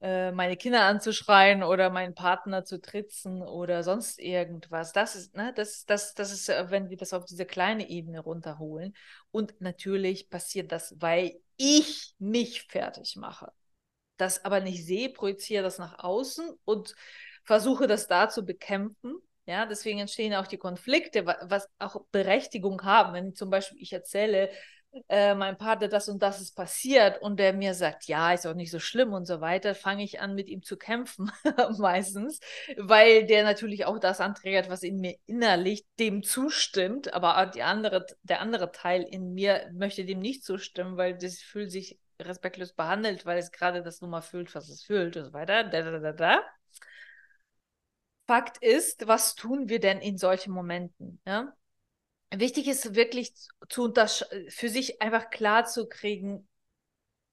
äh, 0.00 0.30
meine 0.30 0.56
Kinder 0.56 0.82
anzuschreien 0.84 1.64
oder 1.64 1.90
meinen 1.90 2.14
Partner 2.14 2.64
zu 2.64 2.80
tritzen 2.80 3.42
oder 3.42 3.82
sonst 3.82 4.20
irgendwas. 4.20 4.92
Das 4.92 5.16
ist, 5.16 5.34
ne, 5.34 5.52
das, 5.56 5.86
das, 5.86 6.14
das 6.14 6.30
ist, 6.32 6.48
äh, 6.48 6.70
wenn 6.70 6.88
wir 6.88 6.96
das 6.96 7.12
auf 7.14 7.24
diese 7.24 7.46
kleine 7.46 7.88
Ebene 7.90 8.20
runterholen. 8.20 8.94
Und 9.32 9.60
natürlich 9.60 10.30
passiert 10.30 10.70
das, 10.70 10.94
weil 11.00 11.40
ich 11.56 12.14
mich 12.20 12.62
fertig 12.68 13.16
mache 13.16 13.52
das 14.20 14.44
aber 14.44 14.60
nicht 14.60 14.84
sehe, 14.84 15.10
projiziere 15.10 15.62
das 15.62 15.78
nach 15.78 15.98
außen 15.98 16.48
und 16.64 16.94
versuche 17.44 17.86
das 17.86 18.06
da 18.06 18.28
zu 18.28 18.44
bekämpfen. 18.44 19.16
Ja, 19.46 19.66
deswegen 19.66 19.98
entstehen 19.98 20.34
auch 20.34 20.46
die 20.46 20.58
Konflikte, 20.58 21.26
was 21.26 21.68
auch 21.78 22.04
Berechtigung 22.12 22.82
haben. 22.84 23.14
Wenn 23.14 23.34
zum 23.34 23.50
Beispiel 23.50 23.80
ich 23.80 23.92
erzähle, 23.92 24.50
äh, 25.08 25.34
mein 25.34 25.56
Partner, 25.56 25.88
das 25.88 26.08
und 26.08 26.22
das 26.22 26.40
ist 26.40 26.54
passiert 26.56 27.22
und 27.22 27.38
der 27.38 27.52
mir 27.52 27.74
sagt, 27.74 28.06
ja, 28.06 28.32
ist 28.32 28.46
auch 28.46 28.54
nicht 28.54 28.70
so 28.70 28.80
schlimm 28.80 29.12
und 29.12 29.24
so 29.24 29.40
weiter, 29.40 29.74
fange 29.74 30.02
ich 30.02 30.20
an, 30.20 30.34
mit 30.34 30.48
ihm 30.48 30.62
zu 30.62 30.76
kämpfen, 30.76 31.30
meistens, 31.78 32.40
weil 32.76 33.26
der 33.26 33.44
natürlich 33.44 33.84
auch 33.84 33.98
das 33.98 34.20
anträgert, 34.20 34.68
was 34.68 34.82
in 34.82 34.98
mir 35.00 35.16
innerlich 35.26 35.84
dem 35.98 36.22
zustimmt, 36.22 37.12
aber 37.14 37.36
andere, 37.36 38.06
der 38.22 38.40
andere 38.40 38.72
Teil 38.72 39.02
in 39.02 39.32
mir 39.32 39.70
möchte 39.72 40.04
dem 40.04 40.18
nicht 40.20 40.44
zustimmen, 40.44 40.96
weil 40.96 41.16
das 41.16 41.38
fühlt 41.38 41.70
sich 41.70 41.98
respektlos 42.26 42.72
behandelt, 42.72 43.26
weil 43.26 43.38
es 43.38 43.52
gerade 43.52 43.82
das 43.82 44.00
Nummer 44.00 44.22
fühlt, 44.22 44.54
was 44.54 44.68
es 44.68 44.82
fühlt 44.82 45.16
und 45.16 45.24
so 45.26 45.32
weiter. 45.32 45.64
Da, 45.64 45.82
da, 45.82 45.98
da, 45.98 46.12
da. 46.12 46.42
Fakt 48.26 48.58
ist, 48.62 49.08
was 49.08 49.34
tun 49.34 49.68
wir 49.68 49.80
denn 49.80 49.98
in 49.98 50.16
solchen 50.16 50.52
Momenten? 50.52 51.20
Ja? 51.26 51.52
Wichtig 52.32 52.68
ist 52.68 52.94
wirklich 52.94 53.34
zu 53.68 53.92
für 54.48 54.68
sich 54.68 55.02
einfach 55.02 55.30
klar 55.30 55.64
zu 55.64 55.88
kriegen, 55.88 56.46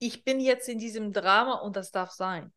ich 0.00 0.24
bin 0.24 0.40
jetzt 0.40 0.68
in 0.68 0.78
diesem 0.78 1.12
Drama 1.12 1.54
und 1.60 1.76
das 1.76 1.90
darf 1.90 2.10
sein. 2.10 2.52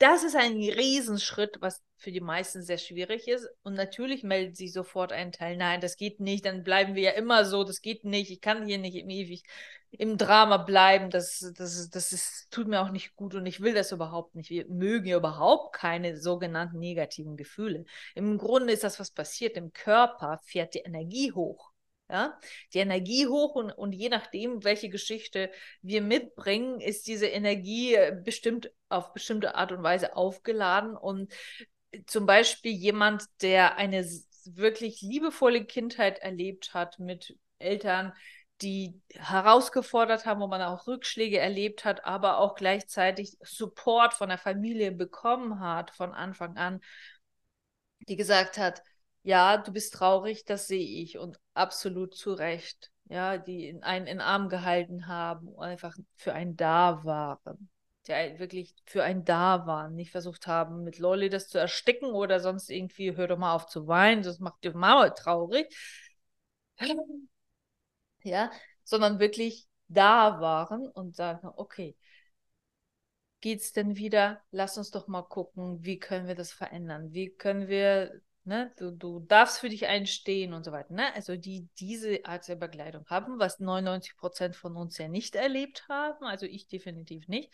Das 0.00 0.24
ist 0.24 0.34
ein 0.34 0.54
Riesenschritt, 0.54 1.58
was 1.60 1.82
für 1.98 2.10
die 2.10 2.22
meisten 2.22 2.62
sehr 2.62 2.78
schwierig 2.78 3.28
ist. 3.28 3.46
Und 3.62 3.74
natürlich 3.74 4.22
meldet 4.22 4.56
sich 4.56 4.72
sofort 4.72 5.12
ein 5.12 5.30
Teil, 5.30 5.58
nein, 5.58 5.82
das 5.82 5.98
geht 5.98 6.20
nicht, 6.20 6.46
dann 6.46 6.64
bleiben 6.64 6.94
wir 6.94 7.02
ja 7.02 7.10
immer 7.10 7.44
so, 7.44 7.64
das 7.64 7.82
geht 7.82 8.04
nicht, 8.04 8.30
ich 8.30 8.40
kann 8.40 8.64
hier 8.66 8.78
nicht 8.78 8.94
ewig 8.96 9.44
im 9.90 10.16
Drama 10.16 10.56
bleiben, 10.56 11.10
das, 11.10 11.52
das, 11.54 11.90
das 11.90 12.12
ist, 12.12 12.50
tut 12.50 12.66
mir 12.66 12.80
auch 12.80 12.90
nicht 12.90 13.14
gut 13.14 13.34
und 13.34 13.44
ich 13.44 13.60
will 13.60 13.74
das 13.74 13.92
überhaupt 13.92 14.36
nicht. 14.36 14.48
Wir 14.48 14.66
mögen 14.68 15.06
ja 15.06 15.18
überhaupt 15.18 15.76
keine 15.76 16.16
sogenannten 16.16 16.78
negativen 16.78 17.36
Gefühle. 17.36 17.84
Im 18.14 18.38
Grunde 18.38 18.72
ist 18.72 18.84
das, 18.84 19.00
was 19.00 19.10
passiert, 19.10 19.58
im 19.58 19.74
Körper 19.74 20.40
fährt 20.44 20.72
die 20.74 20.78
Energie 20.78 21.32
hoch. 21.32 21.69
Ja? 22.10 22.38
Die 22.74 22.78
Energie 22.78 23.26
hoch 23.26 23.54
und, 23.54 23.70
und 23.70 23.92
je 23.92 24.08
nachdem, 24.08 24.64
welche 24.64 24.88
Geschichte 24.88 25.50
wir 25.82 26.02
mitbringen, 26.02 26.80
ist 26.80 27.06
diese 27.06 27.26
Energie 27.26 27.96
bestimmt 28.24 28.72
auf 28.88 29.12
bestimmte 29.12 29.54
Art 29.54 29.72
und 29.72 29.82
Weise 29.82 30.16
aufgeladen. 30.16 30.96
Und 30.96 31.32
zum 32.06 32.26
Beispiel 32.26 32.72
jemand, 32.72 33.24
der 33.42 33.76
eine 33.76 34.04
wirklich 34.44 35.02
liebevolle 35.02 35.64
Kindheit 35.64 36.18
erlebt 36.18 36.74
hat 36.74 36.98
mit 36.98 37.36
Eltern, 37.58 38.12
die 38.62 39.00
herausgefordert 39.14 40.26
haben, 40.26 40.40
wo 40.40 40.46
man 40.46 40.62
auch 40.62 40.86
Rückschläge 40.86 41.38
erlebt 41.38 41.84
hat, 41.84 42.04
aber 42.04 42.38
auch 42.38 42.54
gleichzeitig 42.54 43.36
Support 43.42 44.14
von 44.14 44.28
der 44.28 44.38
Familie 44.38 44.92
bekommen 44.92 45.60
hat 45.60 45.90
von 45.92 46.12
Anfang 46.12 46.56
an, 46.56 46.80
die 48.08 48.16
gesagt 48.16 48.58
hat, 48.58 48.82
ja, 49.22 49.58
du 49.58 49.72
bist 49.72 49.94
traurig, 49.94 50.44
das 50.44 50.66
sehe 50.66 51.02
ich 51.02 51.18
und 51.18 51.38
absolut 51.54 52.14
zu 52.14 52.32
Recht. 52.32 52.90
Ja, 53.04 53.38
die 53.38 53.76
einen 53.82 54.06
in 54.06 54.20
Arm 54.20 54.48
gehalten 54.48 55.06
haben 55.08 55.58
einfach 55.58 55.96
für 56.16 56.32
einen 56.32 56.56
da 56.56 57.04
waren. 57.04 57.68
Die 58.06 58.12
wirklich 58.38 58.74
für 58.86 59.02
einen 59.04 59.24
da 59.24 59.66
waren, 59.66 59.94
nicht 59.94 60.10
versucht 60.10 60.46
haben, 60.46 60.84
mit 60.84 60.98
Lolli 60.98 61.28
das 61.28 61.48
zu 61.48 61.58
ersticken 61.58 62.10
oder 62.12 62.40
sonst 62.40 62.70
irgendwie, 62.70 63.14
hör 63.16 63.26
doch 63.28 63.36
mal 63.38 63.54
auf 63.54 63.66
zu 63.66 63.86
weinen, 63.88 64.22
das 64.22 64.38
macht 64.38 64.64
die 64.64 64.70
Mama 64.70 65.10
traurig. 65.10 65.66
Ja, 68.22 68.50
sondern 68.84 69.18
wirklich 69.18 69.66
da 69.88 70.40
waren 70.40 70.86
und 70.88 71.16
sagen, 71.16 71.48
okay, 71.56 71.96
geht's 73.40 73.72
denn 73.72 73.96
wieder? 73.96 74.42
Lass 74.50 74.78
uns 74.78 74.90
doch 74.90 75.06
mal 75.08 75.22
gucken, 75.22 75.84
wie 75.84 75.98
können 75.98 76.26
wir 76.28 76.34
das 76.34 76.52
verändern? 76.52 77.12
Wie 77.12 77.30
können 77.30 77.68
wir 77.68 78.20
Ne? 78.50 78.72
Du, 78.78 78.90
du 78.90 79.20
darfst 79.20 79.60
für 79.60 79.68
dich 79.68 79.86
einstehen 79.86 80.54
und 80.54 80.64
so 80.64 80.72
weiter. 80.72 80.92
Ne? 80.92 81.14
Also 81.14 81.36
die 81.36 81.68
diese 81.78 82.24
Art 82.24 82.48
der 82.48 82.56
Begleitung 82.56 83.06
haben, 83.06 83.38
was 83.38 83.60
99 83.60 84.16
Prozent 84.16 84.56
von 84.56 84.74
uns 84.74 84.98
ja 84.98 85.06
nicht 85.06 85.36
erlebt 85.36 85.86
haben, 85.88 86.24
also 86.24 86.46
ich 86.46 86.66
definitiv 86.66 87.28
nicht, 87.28 87.52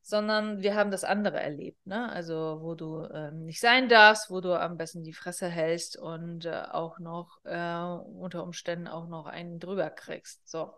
sondern 0.00 0.62
wir 0.62 0.74
haben 0.74 0.90
das 0.90 1.04
andere 1.04 1.40
erlebt. 1.40 1.86
Ne? 1.86 2.10
Also 2.10 2.60
wo 2.62 2.74
du 2.74 3.06
ähm, 3.12 3.44
nicht 3.44 3.60
sein 3.60 3.90
darfst, 3.90 4.30
wo 4.30 4.40
du 4.40 4.58
am 4.58 4.78
besten 4.78 5.02
die 5.02 5.12
Fresse 5.12 5.46
hältst 5.46 5.98
und 5.98 6.46
äh, 6.46 6.62
auch 6.70 6.98
noch 7.00 7.44
äh, 7.44 7.82
unter 8.18 8.44
Umständen 8.44 8.88
auch 8.88 9.08
noch 9.08 9.26
einen 9.26 9.58
drüber 9.58 9.90
kriegst. 9.90 10.48
So 10.48 10.72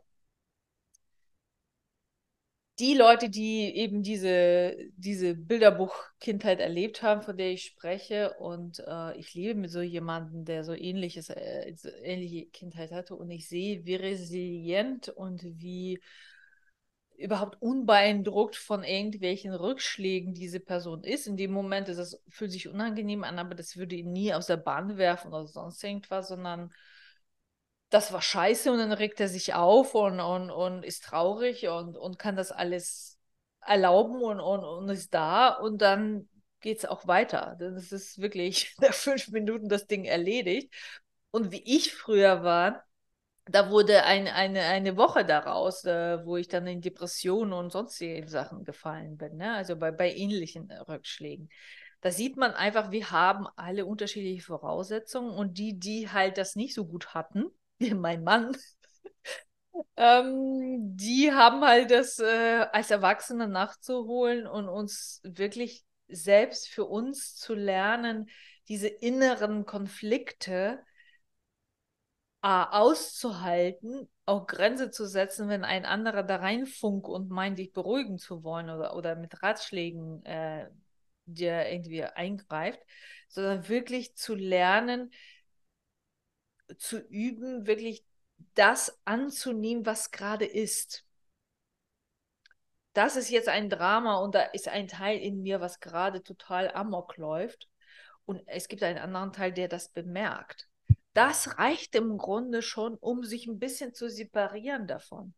die 2.80 2.94
Leute, 2.94 3.28
die 3.28 3.76
eben 3.76 4.02
diese, 4.02 4.74
diese 4.96 5.34
Bilderbuch-Kindheit 5.34 6.60
erlebt 6.60 7.02
haben, 7.02 7.22
von 7.22 7.36
der 7.36 7.50
ich 7.50 7.64
spreche, 7.64 8.34
und 8.38 8.82
äh, 8.86 9.16
ich 9.18 9.34
lebe 9.34 9.60
mit 9.60 9.70
so 9.70 9.80
jemandem, 9.82 10.44
der 10.44 10.64
so 10.64 10.72
ähnliches, 10.72 11.28
äh, 11.30 11.74
so 11.76 11.90
ähnliche 12.02 12.46
Kindheit 12.46 12.90
hatte, 12.90 13.14
und 13.14 13.30
ich 13.30 13.48
sehe, 13.48 13.84
wie 13.84 13.96
resilient 13.96 15.10
und 15.10 15.42
wie 15.44 16.00
überhaupt 17.18 17.60
unbeeindruckt 17.60 18.56
von 18.56 18.82
irgendwelchen 18.82 19.52
Rückschlägen 19.52 20.32
diese 20.32 20.58
Person 20.58 21.04
ist. 21.04 21.26
In 21.26 21.36
dem 21.36 21.52
Moment 21.52 21.88
ist 21.90 21.98
es, 21.98 22.22
fühlt 22.30 22.50
sich 22.50 22.66
unangenehm 22.66 23.24
an, 23.24 23.38
aber 23.38 23.54
das 23.54 23.76
würde 23.76 23.94
ihn 23.94 24.10
nie 24.10 24.32
aus 24.32 24.46
der 24.46 24.56
Bahn 24.56 24.96
werfen 24.96 25.28
oder 25.28 25.46
sonst 25.46 25.84
irgendwas, 25.84 26.28
sondern 26.28 26.72
das 27.90 28.12
war 28.12 28.22
scheiße 28.22 28.70
und 28.72 28.78
dann 28.78 28.92
regt 28.92 29.20
er 29.20 29.28
sich 29.28 29.54
auf 29.54 29.94
und, 29.94 30.20
und, 30.20 30.50
und 30.50 30.84
ist 30.84 31.04
traurig 31.04 31.68
und, 31.68 31.96
und 31.96 32.18
kann 32.18 32.36
das 32.36 32.52
alles 32.52 33.18
erlauben 33.60 34.22
und, 34.22 34.40
und, 34.40 34.64
und 34.64 34.88
ist 34.88 35.12
da 35.12 35.48
und 35.48 35.82
dann 35.82 36.28
geht 36.60 36.78
es 36.78 36.84
auch 36.86 37.06
weiter. 37.06 37.56
Das 37.58 37.92
ist 37.92 38.20
wirklich 38.20 38.74
nach 38.80 38.94
fünf 38.94 39.28
Minuten 39.28 39.68
das 39.68 39.86
Ding 39.86 40.04
erledigt. 40.04 40.72
Und 41.30 41.52
wie 41.52 41.62
ich 41.64 41.94
früher 41.94 42.42
war, 42.42 42.84
da 43.46 43.70
wurde 43.70 44.04
ein, 44.04 44.28
eine, 44.28 44.62
eine 44.62 44.96
Woche 44.96 45.24
daraus, 45.24 45.84
äh, 45.84 46.24
wo 46.24 46.36
ich 46.36 46.48
dann 46.48 46.66
in 46.66 46.80
Depressionen 46.80 47.52
und 47.52 47.72
sonstige 47.72 48.28
Sachen 48.28 48.64
gefallen 48.64 49.16
bin, 49.16 49.36
ne? 49.36 49.54
also 49.54 49.76
bei, 49.76 49.90
bei 49.90 50.12
ähnlichen 50.14 50.70
Rückschlägen. 50.70 51.48
Da 52.00 52.10
sieht 52.10 52.36
man 52.36 52.52
einfach, 52.52 52.90
wir 52.90 53.10
haben 53.10 53.46
alle 53.56 53.86
unterschiedliche 53.86 54.42
Voraussetzungen 54.42 55.30
und 55.30 55.58
die, 55.58 55.78
die 55.78 56.08
halt 56.10 56.38
das 56.38 56.56
nicht 56.56 56.74
so 56.74 56.86
gut 56.86 57.14
hatten, 57.14 57.46
mein 57.94 58.22
Mann, 58.24 58.56
ähm, 59.96 60.96
die 60.96 61.32
haben 61.32 61.62
halt 61.64 61.90
das 61.90 62.18
äh, 62.18 62.66
als 62.72 62.90
Erwachsene 62.90 63.48
nachzuholen 63.48 64.46
und 64.46 64.68
uns 64.68 65.20
wirklich 65.24 65.84
selbst 66.08 66.68
für 66.68 66.84
uns 66.86 67.36
zu 67.36 67.54
lernen, 67.54 68.28
diese 68.68 68.88
inneren 68.88 69.66
Konflikte 69.66 70.80
äh, 72.42 72.48
auszuhalten, 72.48 74.08
auch 74.26 74.46
Grenze 74.46 74.90
zu 74.90 75.06
setzen, 75.06 75.48
wenn 75.48 75.64
ein 75.64 75.84
anderer 75.84 76.22
da 76.22 76.36
reinfunk 76.36 77.08
und 77.08 77.30
meint, 77.30 77.58
dich 77.58 77.72
beruhigen 77.72 78.18
zu 78.18 78.42
wollen 78.44 78.70
oder, 78.70 78.96
oder 78.96 79.16
mit 79.16 79.42
Ratschlägen 79.42 80.24
äh, 80.24 80.68
dir 81.26 81.68
irgendwie 81.70 82.04
eingreift, 82.04 82.80
sondern 83.28 83.68
wirklich 83.68 84.16
zu 84.16 84.34
lernen, 84.34 85.10
zu 86.78 86.98
üben, 86.98 87.66
wirklich 87.66 88.04
das 88.54 88.98
anzunehmen, 89.04 89.86
was 89.86 90.10
gerade 90.10 90.44
ist. 90.44 91.04
Das 92.92 93.16
ist 93.16 93.30
jetzt 93.30 93.48
ein 93.48 93.70
Drama 93.70 94.16
und 94.16 94.34
da 94.34 94.42
ist 94.42 94.68
ein 94.68 94.88
Teil 94.88 95.18
in 95.18 95.42
mir, 95.42 95.60
was 95.60 95.80
gerade 95.80 96.22
total 96.22 96.70
amok 96.74 97.16
läuft. 97.16 97.68
Und 98.24 98.42
es 98.46 98.68
gibt 98.68 98.82
einen 98.82 98.98
anderen 98.98 99.32
Teil, 99.32 99.52
der 99.52 99.68
das 99.68 99.88
bemerkt. 99.88 100.68
Das 101.12 101.58
reicht 101.58 101.94
im 101.94 102.18
Grunde 102.18 102.62
schon, 102.62 102.94
um 102.94 103.24
sich 103.24 103.46
ein 103.46 103.58
bisschen 103.58 103.94
zu 103.94 104.08
separieren 104.08 104.86
davon. 104.86 105.34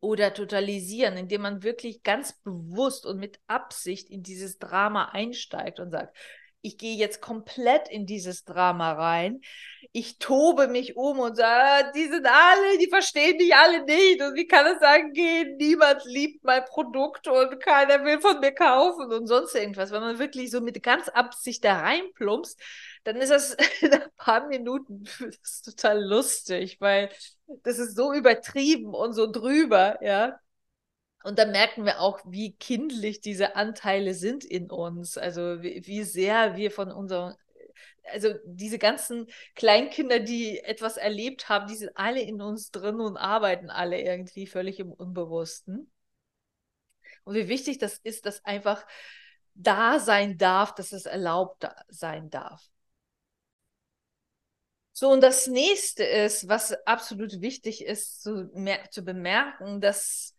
Oder 0.00 0.32
totalisieren, 0.32 1.16
indem 1.16 1.42
man 1.42 1.62
wirklich 1.64 2.04
ganz 2.04 2.32
bewusst 2.40 3.04
und 3.04 3.18
mit 3.18 3.40
Absicht 3.48 4.10
in 4.10 4.22
dieses 4.22 4.58
Drama 4.58 5.06
einsteigt 5.06 5.80
und 5.80 5.90
sagt, 5.90 6.16
ich 6.60 6.76
gehe 6.76 6.96
jetzt 6.96 7.20
komplett 7.20 7.88
in 7.88 8.06
dieses 8.06 8.44
Drama 8.44 8.92
rein. 8.92 9.40
Ich 9.92 10.18
tobe 10.18 10.68
mich 10.68 10.96
um 10.96 11.18
und 11.20 11.36
sage, 11.36 11.92
die 11.94 12.06
sind 12.08 12.26
alle, 12.26 12.78
die 12.78 12.88
verstehen 12.88 13.38
dich 13.38 13.54
alle 13.54 13.84
nicht. 13.84 14.20
Und 14.20 14.34
wie 14.34 14.46
kann 14.46 14.66
es 14.66 14.80
sagen 14.80 15.12
gehen? 15.12 15.56
Niemand 15.56 16.04
liebt 16.04 16.44
mein 16.44 16.64
Produkt 16.64 17.28
und 17.28 17.60
keiner 17.60 18.04
will 18.04 18.20
von 18.20 18.40
mir 18.40 18.52
kaufen 18.52 19.12
und 19.12 19.26
sonst 19.26 19.54
irgendwas. 19.54 19.92
Wenn 19.92 20.00
man 20.00 20.18
wirklich 20.18 20.50
so 20.50 20.60
mit 20.60 20.82
ganz 20.82 21.08
Absicht 21.08 21.64
da 21.64 21.78
reinplumpst, 21.80 22.60
dann 23.04 23.16
ist 23.16 23.30
das 23.30 23.54
in 23.80 23.92
ein 23.92 24.10
paar 24.16 24.46
Minuten 24.48 25.04
total 25.64 26.02
lustig, 26.04 26.80
weil 26.80 27.10
das 27.62 27.78
ist 27.78 27.96
so 27.96 28.12
übertrieben 28.12 28.94
und 28.94 29.12
so 29.12 29.30
drüber, 29.30 29.98
ja. 30.02 30.38
Und 31.24 31.38
da 31.38 31.46
merken 31.46 31.84
wir 31.84 32.00
auch, 32.00 32.20
wie 32.24 32.52
kindlich 32.56 33.20
diese 33.20 33.56
Anteile 33.56 34.14
sind 34.14 34.44
in 34.44 34.70
uns. 34.70 35.18
Also 35.18 35.62
wie, 35.62 35.84
wie 35.86 36.04
sehr 36.04 36.56
wir 36.56 36.70
von 36.70 36.92
unserem, 36.92 37.34
also 38.04 38.34
diese 38.44 38.78
ganzen 38.78 39.26
Kleinkinder, 39.54 40.20
die 40.20 40.60
etwas 40.60 40.96
erlebt 40.96 41.48
haben, 41.48 41.66
die 41.66 41.76
sind 41.76 41.90
alle 41.96 42.20
in 42.20 42.40
uns 42.40 42.70
drin 42.70 43.00
und 43.00 43.16
arbeiten 43.16 43.70
alle 43.70 44.00
irgendwie 44.00 44.46
völlig 44.46 44.78
im 44.78 44.92
Unbewussten. 44.92 45.90
Und 47.24 47.34
wie 47.34 47.48
wichtig 47.48 47.78
das 47.78 47.98
ist, 47.98 48.24
dass 48.24 48.44
einfach 48.44 48.86
da 49.54 49.98
sein 49.98 50.38
darf, 50.38 50.74
dass 50.74 50.92
es 50.92 51.04
erlaubt 51.04 51.66
sein 51.88 52.30
darf. 52.30 52.70
So, 54.92 55.10
und 55.10 55.20
das 55.20 55.46
nächste 55.46 56.04
ist, 56.04 56.48
was 56.48 56.72
absolut 56.86 57.40
wichtig 57.40 57.84
ist 57.84 58.22
zu, 58.22 58.50
zu 58.90 59.02
bemerken, 59.04 59.80
dass 59.80 60.34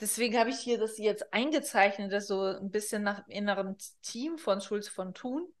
deswegen 0.00 0.38
habe 0.38 0.50
ich 0.50 0.58
hier 0.58 0.78
das 0.78 0.98
jetzt 0.98 1.32
eingezeichnet, 1.32 2.12
das 2.12 2.26
so 2.26 2.42
ein 2.42 2.70
bisschen 2.70 3.02
nach 3.02 3.26
inneren 3.28 3.76
Team 4.02 4.38
von 4.38 4.60
Schulz 4.60 4.88
von 4.88 5.14
Thun. 5.14 5.52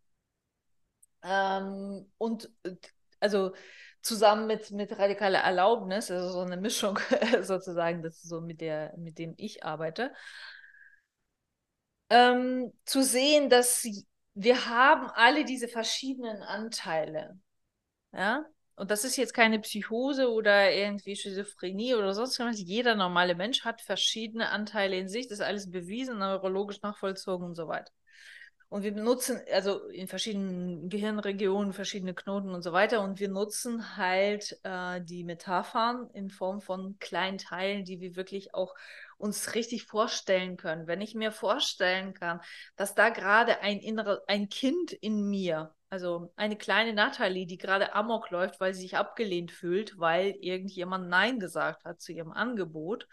Ähm, 1.22 2.10
und 2.18 2.50
also 3.20 3.52
zusammen 4.02 4.46
mit, 4.46 4.70
mit 4.70 4.98
radikaler 4.98 5.40
Erlaubnis, 5.40 6.10
also 6.10 6.30
so 6.30 6.40
eine 6.40 6.56
Mischung 6.56 6.98
sozusagen, 7.42 8.02
das 8.02 8.16
ist 8.16 8.28
so 8.28 8.40
mit 8.40 8.60
der, 8.60 8.96
mit 8.96 9.18
dem 9.18 9.34
ich 9.36 9.64
arbeite, 9.64 10.12
ähm, 12.08 12.72
zu 12.84 13.02
sehen, 13.02 13.48
dass 13.50 13.86
wir 14.34 14.66
haben 14.66 15.10
alle 15.10 15.44
diese 15.44 15.68
verschiedenen 15.68 16.42
Anteile. 16.42 17.38
Ja, 18.12 18.44
und 18.80 18.90
das 18.90 19.04
ist 19.04 19.16
jetzt 19.18 19.34
keine 19.34 19.58
Psychose 19.58 20.30
oder 20.30 20.72
irgendwie 20.72 21.14
Schizophrenie 21.14 21.94
oder 21.96 22.14
sonst 22.14 22.38
was. 22.40 22.58
Jeder 22.58 22.94
normale 22.94 23.34
Mensch 23.34 23.62
hat 23.62 23.82
verschiedene 23.82 24.48
Anteile 24.48 24.96
in 24.96 25.06
sich. 25.06 25.28
Das 25.28 25.40
ist 25.40 25.44
alles 25.44 25.70
bewiesen, 25.70 26.18
neurologisch 26.18 26.80
nachvollzogen 26.80 27.46
und 27.46 27.54
so 27.54 27.68
weiter. 27.68 27.92
Und 28.70 28.82
wir 28.82 28.94
benutzen, 28.94 29.38
also 29.52 29.84
in 29.88 30.08
verschiedenen 30.08 30.88
Gehirnregionen, 30.88 31.74
verschiedene 31.74 32.14
Knoten 32.14 32.54
und 32.54 32.62
so 32.62 32.72
weiter. 32.72 33.02
Und 33.02 33.20
wir 33.20 33.28
nutzen 33.28 33.98
halt 33.98 34.58
äh, 34.62 35.02
die 35.02 35.24
Metaphern 35.24 36.08
in 36.14 36.30
Form 36.30 36.62
von 36.62 36.96
kleinen 37.00 37.36
Teilen, 37.36 37.84
die 37.84 38.00
wir 38.00 38.16
wirklich 38.16 38.54
auch 38.54 38.74
uns 39.18 39.54
richtig 39.54 39.84
vorstellen 39.84 40.56
können. 40.56 40.86
Wenn 40.86 41.02
ich 41.02 41.14
mir 41.14 41.32
vorstellen 41.32 42.14
kann, 42.14 42.40
dass 42.76 42.94
da 42.94 43.10
gerade 43.10 43.60
ein 43.60 43.80
innere, 43.80 44.22
ein 44.26 44.48
Kind 44.48 44.92
in 44.92 45.28
mir 45.28 45.74
Also 45.90 46.32
eine 46.36 46.56
kleine 46.56 46.94
Natalie, 46.94 47.46
die 47.46 47.58
gerade 47.58 47.94
Amok 47.94 48.30
läuft, 48.30 48.60
weil 48.60 48.74
sie 48.74 48.82
sich 48.82 48.96
abgelehnt 48.96 49.50
fühlt, 49.50 49.98
weil 49.98 50.36
irgendjemand 50.40 51.08
Nein 51.08 51.40
gesagt 51.40 51.84
hat 51.84 52.00
zu 52.00 52.12
ihrem 52.12 52.32
Angebot 52.32 53.06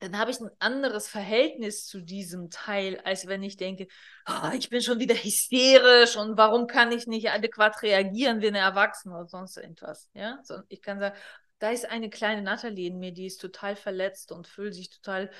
dann 0.00 0.18
habe 0.18 0.30
ich 0.30 0.40
ein 0.40 0.50
anderes 0.58 1.08
Verhältnis 1.08 1.86
zu 1.86 2.00
diesem 2.00 2.50
Teil, 2.50 3.00
als 3.04 3.26
wenn 3.26 3.42
ich 3.42 3.56
denke, 3.56 3.88
oh, 4.28 4.50
ich 4.56 4.70
bin 4.70 4.80
schon 4.80 5.00
wieder 5.00 5.14
hysterisch 5.14 6.16
und 6.16 6.36
warum 6.36 6.66
kann 6.66 6.92
ich 6.92 7.06
nicht 7.06 7.30
adäquat 7.30 7.82
reagieren 7.82 8.40
wie 8.40 8.48
eine 8.48 8.58
Erwachsene 8.58 9.14
oder 9.14 9.28
sonst 9.28 9.56
irgendwas. 9.56 10.08
Ja, 10.14 10.38
so, 10.44 10.60
ich 10.68 10.82
kann 10.82 11.00
sagen, 11.00 11.16
da 11.58 11.70
ist 11.70 11.90
eine 11.90 12.08
kleine 12.08 12.42
Natalie 12.42 12.88
in 12.88 12.98
mir, 12.98 13.12
die 13.12 13.26
ist 13.26 13.40
total 13.40 13.74
verletzt 13.76 14.30
und 14.32 14.46
fühlt 14.46 14.74
sich 14.74 14.90
total 14.90 15.30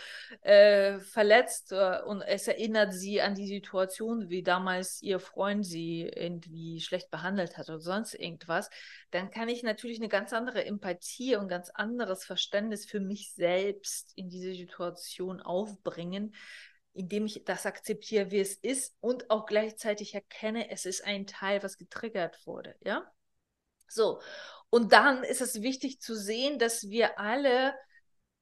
äh, 0.43 0.99
verletzt 0.99 1.73
äh, 1.73 2.01
und 2.05 2.23
es 2.23 2.49
erinnert 2.49 2.93
sie 2.93 3.21
an 3.21 3.35
die 3.35 3.47
Situation, 3.47 4.29
wie 4.29 4.43
damals 4.43 5.01
ihr 5.03 5.21
Freund 5.21 5.65
sie 5.65 6.03
irgendwie 6.03 6.81
schlecht 6.81 7.11
behandelt 7.11 7.57
hat 7.57 7.69
oder 7.69 7.81
sonst 7.81 8.15
irgendwas, 8.15 8.69
dann 9.11 9.31
kann 9.31 9.49
ich 9.49 9.63
natürlich 9.63 9.99
eine 9.99 10.09
ganz 10.09 10.33
andere 10.33 10.65
Empathie 10.65 11.37
und 11.37 11.49
ganz 11.49 11.71
anderes 11.71 12.25
Verständnis 12.25 12.85
für 12.85 13.01
mich 13.01 13.33
selbst 13.35 14.13
in 14.17 14.29
diese 14.29 14.55
Situation 14.55 15.41
aufbringen, 15.41 16.35
indem 16.95 17.27
ich 17.27 17.45
das 17.45 17.65
akzeptiere, 17.65 18.33
wie 18.33 18.41
es 18.41 18.55
ist 18.55 18.97
und 19.01 19.31
auch 19.31 19.47
gleichzeitig 19.47 20.15
erkenne, 20.15 20.71
es 20.71 20.85
ist 20.85 21.05
ein 21.05 21.27
Teil, 21.27 21.63
was 21.63 21.79
getriggert 21.79 22.45
wurde, 22.45 22.75
ja? 22.81 23.09
So, 23.91 24.21
und 24.71 24.93
dann 24.93 25.25
ist 25.25 25.41
es 25.41 25.63
wichtig 25.63 26.01
zu 26.01 26.15
sehen, 26.15 26.59
dass 26.59 26.89
wir 26.89 27.19
alle, 27.19 27.75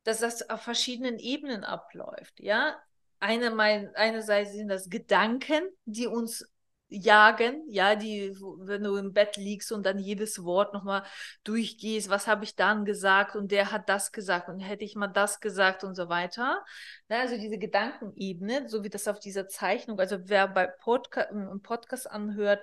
dass 0.05 0.21
das 0.21 0.49
auf 0.51 0.63
verschiedenen 0.63 1.19
Ebenen 1.19 1.65
abläuft. 1.65 2.41
Ja, 2.41 2.77
eine 3.21 3.51
mein, 3.51 3.95
einerseits 3.95 4.53
sind 4.53 4.69
das 4.69 4.89
Gedanken, 4.91 5.63
die 5.85 6.07
uns 6.07 6.45
jagen, 6.89 7.65
ja, 7.69 7.97
die, 7.97 8.37
wenn 8.61 8.85
du 8.85 8.97
im 8.97 9.13
Bett 9.13 9.37
liegst 9.37 9.73
und 9.73 9.85
dann 9.85 9.99
jedes 9.99 10.45
Wort 10.45 10.73
nochmal 10.73 11.03
durchgehst, 11.45 12.09
was 12.11 12.27
habe 12.29 12.45
ich 12.45 12.55
dann 12.55 12.85
gesagt 12.85 13.35
und 13.35 13.51
der 13.51 13.73
hat 13.73 13.89
das 13.89 14.13
gesagt 14.13 14.49
und 14.49 14.61
hätte 14.61 14.85
ich 14.85 14.95
mal 14.95 15.09
das 15.09 15.41
gesagt 15.41 15.83
und 15.83 15.97
so 15.97 16.09
weiter. 16.09 16.65
Ja, 17.09 17.21
also 17.21 17.37
diese 17.37 17.59
Gedankenebene, 17.59 18.69
so 18.69 18.85
wie 18.85 18.89
das 18.91 19.09
auf 19.09 19.19
dieser 19.19 19.49
Zeichnung, 19.49 19.99
also 19.99 20.19
wer 20.29 20.47
bei 20.49 20.67
Podca 20.69 21.29
Podcast 21.63 22.09
anhört, 22.09 22.63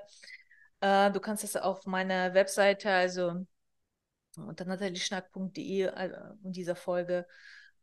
äh, 0.80 1.12
du 1.12 1.20
kannst 1.20 1.44
das 1.44 1.56
auf 1.58 1.86
meiner 1.86 2.34
Webseite, 2.34 2.92
also 2.92 3.46
unter 4.38 4.66
natalieschnack.de 4.66 5.84
äh, 5.84 6.10
in 6.44 6.52
dieser 6.52 6.76
Folge 6.76 7.28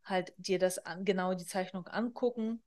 halt 0.05 0.33
dir 0.39 0.59
das 0.59 0.81
genau 1.05 1.35
die 1.35 1.47
Zeichnung 1.47 1.87
angucken. 1.87 2.63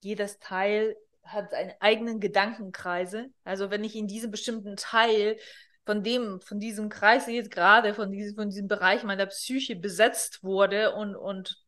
Jedes 0.00 0.38
Teil 0.38 0.96
hat 1.22 1.50
seine 1.50 1.80
eigenen 1.80 2.20
Gedankenkreise. 2.20 3.30
Also 3.44 3.70
wenn 3.70 3.84
ich 3.84 3.96
in 3.96 4.06
diesem 4.06 4.30
bestimmten 4.30 4.76
Teil 4.76 5.38
von 5.86 6.02
dem, 6.02 6.40
von 6.40 6.60
diesem 6.60 6.88
Kreis 6.88 7.26
jetzt 7.26 7.50
gerade, 7.50 7.94
von 7.94 8.10
diesem, 8.10 8.34
von 8.36 8.50
diesem 8.50 8.68
Bereich 8.68 9.04
meiner 9.04 9.26
Psyche 9.26 9.76
besetzt 9.76 10.42
wurde 10.42 10.94
und, 10.94 11.14
und 11.14 11.62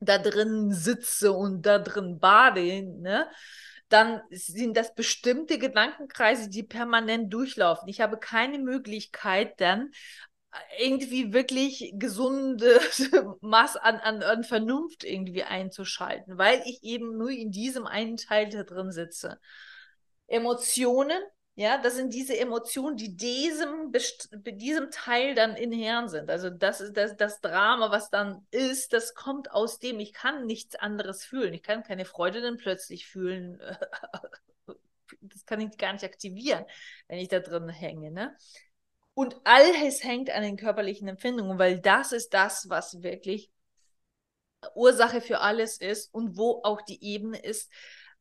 da 0.00 0.18
drin 0.18 0.72
sitze 0.72 1.32
und 1.32 1.62
da 1.64 1.78
drin 1.78 2.18
bade, 2.18 2.82
ne, 2.82 3.28
dann 3.88 4.22
sind 4.30 4.76
das 4.76 4.94
bestimmte 4.94 5.58
Gedankenkreise, 5.58 6.48
die 6.48 6.62
permanent 6.62 7.32
durchlaufen. 7.32 7.88
Ich 7.88 8.00
habe 8.00 8.18
keine 8.18 8.58
Möglichkeit, 8.58 9.60
dann 9.60 9.92
irgendwie 10.78 11.32
wirklich 11.32 11.92
gesunde 11.96 12.80
Maß 13.40 13.76
an, 13.76 13.96
an, 13.96 14.22
an 14.22 14.44
Vernunft 14.44 15.04
irgendwie 15.04 15.42
einzuschalten, 15.42 16.38
weil 16.38 16.62
ich 16.66 16.82
eben 16.82 17.16
nur 17.16 17.30
in 17.30 17.50
diesem 17.50 17.86
einen 17.86 18.16
Teil 18.16 18.48
da 18.48 18.62
drin 18.62 18.92
sitze. 18.92 19.38
Emotionen, 20.26 21.18
ja, 21.56 21.78
das 21.78 21.94
sind 21.94 22.12
diese 22.12 22.36
Emotionen, 22.36 22.96
die 22.96 23.16
diesem, 23.16 23.92
diesem 24.44 24.90
Teil 24.90 25.34
dann 25.34 25.56
inhärent 25.56 26.10
sind. 26.10 26.30
Also 26.30 26.50
das 26.50 26.80
ist 26.80 26.96
das, 26.96 27.16
das 27.16 27.40
Drama, 27.40 27.90
was 27.90 28.10
dann 28.10 28.46
ist, 28.50 28.92
das 28.92 29.14
kommt 29.14 29.52
aus 29.52 29.78
dem, 29.78 30.00
ich 30.00 30.12
kann 30.12 30.46
nichts 30.46 30.74
anderes 30.74 31.24
fühlen. 31.24 31.54
Ich 31.54 31.62
kann 31.62 31.84
keine 31.84 32.04
Freude 32.04 32.40
dann 32.42 32.56
plötzlich 32.56 33.06
fühlen. 33.06 33.60
Das 35.20 35.44
kann 35.44 35.60
ich 35.60 35.76
gar 35.76 35.92
nicht 35.92 36.04
aktivieren, 36.04 36.64
wenn 37.08 37.18
ich 37.18 37.28
da 37.28 37.38
drin 37.38 37.68
hänge. 37.68 38.10
Ne? 38.10 38.34
Und 39.14 39.36
alles 39.44 40.02
hängt 40.02 40.30
an 40.30 40.42
den 40.42 40.56
körperlichen 40.56 41.06
Empfindungen, 41.08 41.58
weil 41.58 41.80
das 41.80 42.12
ist 42.12 42.34
das, 42.34 42.68
was 42.68 43.02
wirklich 43.02 43.50
Ursache 44.74 45.20
für 45.20 45.40
alles 45.40 45.78
ist 45.78 46.12
und 46.12 46.36
wo 46.36 46.60
auch 46.64 46.82
die 46.82 47.02
Ebene 47.04 47.38
ist, 47.38 47.70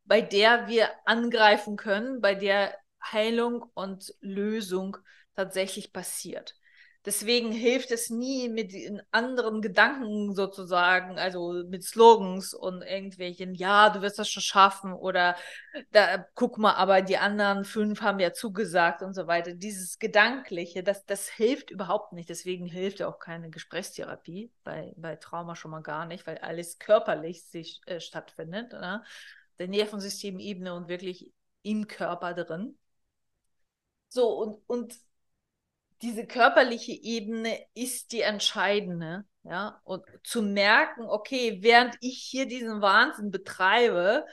bei 0.05 0.21
der 0.21 0.67
wir 0.67 0.89
angreifen 1.05 1.77
können, 1.77 2.21
bei 2.21 2.35
der 2.35 2.77
Heilung 3.03 3.63
und 3.73 4.13
Lösung 4.19 4.97
tatsächlich 5.35 5.93
passiert. 5.93 6.55
Deswegen 7.05 7.51
hilft 7.51 7.91
es 7.91 8.09
nie 8.09 8.47
mit 8.47 8.73
anderen 9.11 9.61
Gedanken 9.61 10.33
sozusagen, 10.33 11.19
also 11.19 11.51
mit 11.67 11.83
Slogans 11.83 12.53
und 12.53 12.81
irgendwelchen, 12.81 13.55
ja, 13.55 13.89
du 13.89 14.01
wirst 14.01 14.19
das 14.19 14.29
schon 14.29 14.41
schaffen 14.41 14.93
oder 14.93 15.35
da, 15.91 16.25
guck 16.35 16.57
mal, 16.57 16.75
aber 16.75 17.01
die 17.01 17.17
anderen 17.17 17.65
fünf 17.65 18.01
haben 18.01 18.19
ja 18.19 18.31
zugesagt 18.31 19.01
und 19.01 19.13
so 19.13 19.27
weiter. 19.27 19.53
Dieses 19.53 19.99
Gedankliche, 19.99 20.81
das, 20.81 21.05
das 21.05 21.27
hilft 21.27 21.71
überhaupt 21.71 22.13
nicht. 22.13 22.29
Deswegen 22.29 22.67
hilft 22.67 22.99
ja 22.99 23.09
auch 23.09 23.19
keine 23.19 23.49
Gesprächstherapie, 23.49 24.51
bei, 24.63 24.93
bei 24.95 25.17
Trauma 25.17 25.55
schon 25.57 25.71
mal 25.71 25.81
gar 25.81 26.05
nicht, 26.05 26.25
weil 26.25 26.37
alles 26.37 26.79
körperlich 26.79 27.43
sich 27.43 27.81
äh, 27.85 27.99
stattfindet. 27.99 28.71
Ne? 28.71 29.03
Der 29.59 29.67
Nervensystemebene 29.67 30.73
und 30.73 30.87
wirklich 30.87 31.33
im 31.63 31.87
Körper 31.87 32.33
drin. 32.33 32.77
So, 34.09 34.29
und, 34.39 34.61
und 34.67 34.95
diese 36.03 36.27
körperliche 36.27 36.91
Ebene 36.91 37.57
ist 37.73 38.11
die 38.11 38.21
entscheidende. 38.21 39.25
Ja, 39.43 39.81
und 39.83 40.05
zu 40.23 40.41
merken, 40.41 41.03
okay, 41.03 41.57
während 41.61 41.97
ich 41.99 42.19
hier 42.19 42.45
diesen 42.45 42.81
Wahnsinn 42.81 43.29
betreibe, 43.29 44.25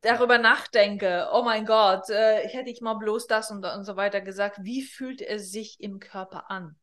darüber 0.00 0.38
nachdenke, 0.38 1.28
oh 1.32 1.42
mein 1.42 1.64
Gott, 1.64 2.10
äh, 2.10 2.48
hätte 2.48 2.70
ich 2.70 2.80
mal 2.80 2.94
bloß 2.94 3.28
das 3.28 3.50
und, 3.52 3.64
und 3.64 3.84
so 3.84 3.96
weiter 3.96 4.20
gesagt, 4.20 4.58
wie 4.62 4.82
fühlt 4.82 5.20
es 5.20 5.52
sich 5.52 5.80
im 5.80 6.00
Körper 6.00 6.50
an? 6.50 6.76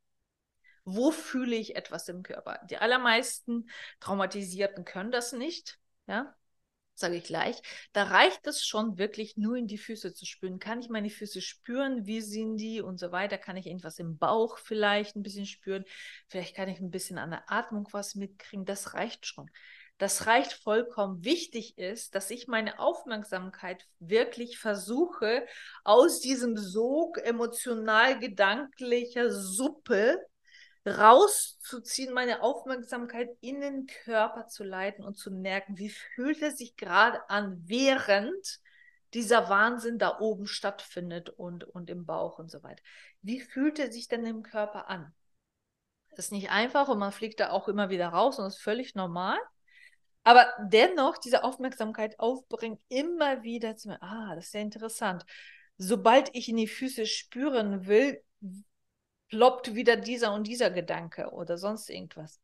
Wo 0.86 1.12
fühle 1.12 1.56
ich 1.56 1.76
etwas 1.76 2.08
im 2.08 2.24
Körper? 2.24 2.60
Die 2.70 2.78
allermeisten 2.78 3.70
Traumatisierten 4.00 4.86
können 4.86 5.12
das 5.12 5.34
nicht. 5.34 5.80
Ja, 6.08 6.34
sage 6.96 7.18
ich 7.18 7.24
gleich, 7.24 7.62
da 7.92 8.04
reicht 8.04 8.46
es 8.48 8.66
schon 8.66 8.98
wirklich 8.98 9.38
nur 9.38 9.56
in 9.56 9.68
die 9.68 9.78
Füße 9.78 10.14
zu 10.14 10.26
spüren. 10.26 10.60
Kann 10.60 10.80
ich 10.80 10.90
meine 10.90 11.10
Füße 11.10 11.42
spüren? 11.42 12.06
Wie 12.06 12.22
sind 12.22 12.58
die 12.58 12.82
und 12.82 13.00
so 13.00 13.12
weiter? 13.12 13.38
Kann 13.38 13.58
ich 13.58 13.66
irgendwas 13.66 14.00
im 14.00 14.18
Bauch 14.18 14.58
vielleicht 14.58 15.16
ein 15.16 15.24
bisschen 15.24 15.46
spüren? 15.46 15.86
Vielleicht 16.28 16.56
kann 16.56 16.70
ich 16.70 16.80
ein 16.80 16.92
bisschen 16.92 17.18
an 17.18 17.32
der 17.32 17.52
Atmung 17.52 17.88
was 17.92 18.16
mitkriegen. 18.16 18.66
Das 18.66 18.94
reicht 18.94 19.26
schon. 19.26 19.50
Das 19.98 20.28
reicht 20.28 20.54
vollkommen. 20.54 21.24
Wichtig 21.24 21.78
ist, 21.78 22.16
dass 22.16 22.32
ich 22.32 22.48
meine 22.48 22.80
Aufmerksamkeit 22.80 23.86
wirklich 24.00 24.58
versuche, 24.58 25.46
aus 25.84 26.20
diesem 26.20 26.58
Sog 26.58 27.20
emotional-gedanklicher 27.20 29.32
Suppe 29.32 30.18
rauszuziehen, 30.86 32.14
meine 32.14 32.42
Aufmerksamkeit 32.42 33.30
in 33.42 33.62
den 33.62 33.88
Körper 33.88 34.48
zu 34.48 34.64
leiten 34.64 35.04
und 35.04 35.16
zu 35.16 35.32
merken, 35.32 35.78
wie 35.78 35.90
fühlt 35.90 36.42
es 36.42 36.58
sich 36.58 36.76
gerade 36.76 37.30
an, 37.30 37.62
während 37.66 38.60
dieser 39.14 39.50
Wahnsinn 39.50 40.00
da 40.00 40.20
oben 40.20 40.48
stattfindet 40.48 41.30
und, 41.30 41.64
und 41.64 41.90
im 41.90 42.06
Bauch 42.06 42.40
und 42.40 42.50
so 42.50 42.64
weiter. 42.64 42.84
Wie 43.22 43.40
fühlt 43.40 43.80
er 43.80 43.92
sich 43.92 44.08
denn 44.08 44.26
im 44.26 44.44
Körper 44.44 44.90
an? 44.90 45.14
Das 46.16 46.26
ist 46.26 46.32
nicht 46.32 46.50
einfach 46.50 46.90
und 46.90 47.00
man 47.00 47.12
fliegt 47.12 47.40
da 47.40 47.52
auch 47.52 47.68
immer 47.68 47.90
wieder 47.90 48.10
raus 48.10 48.38
und 48.38 48.46
das 48.46 48.56
ist 48.56 48.62
völlig 48.62 48.96
normal. 48.96 49.38
Aber 50.24 50.48
dennoch 50.60 51.18
diese 51.18 51.44
Aufmerksamkeit 51.44 52.20
aufbringen, 52.20 52.80
immer 52.88 53.44
wieder 53.44 53.76
zu 53.76 53.90
mir, 53.90 54.02
ah, 54.02 54.36
das 54.36 54.48
ist 54.48 54.54
ja 54.54 54.62
interessant. 54.62 55.26
Sobald 55.78 56.30
ich 56.34 56.50
in 56.50 56.58
die 56.58 56.68
Füße 56.68 57.06
spüren 57.06 57.88
will, 57.88 58.24
ploppt 59.34 59.74
wieder 59.74 59.96
dieser 59.96 60.32
und 60.32 60.46
dieser 60.46 60.70
Gedanke 60.70 61.32
oder 61.32 61.58
sonst 61.58 61.90
irgendwas. 61.90 62.40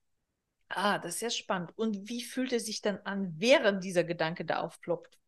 Ah, 0.69 0.97
das 0.97 1.15
ist 1.15 1.21
ja 1.21 1.29
spannend. 1.29 1.71
Und 1.77 2.09
wie 2.09 2.23
fühlt 2.23 2.51
es 2.51 2.65
sich 2.65 2.81
dann 2.81 2.97
an, 3.03 3.35
während 3.37 3.83
dieser 3.83 4.03
Gedanke 4.03 4.43
da 4.43 4.61
aufploppt? 4.61 5.19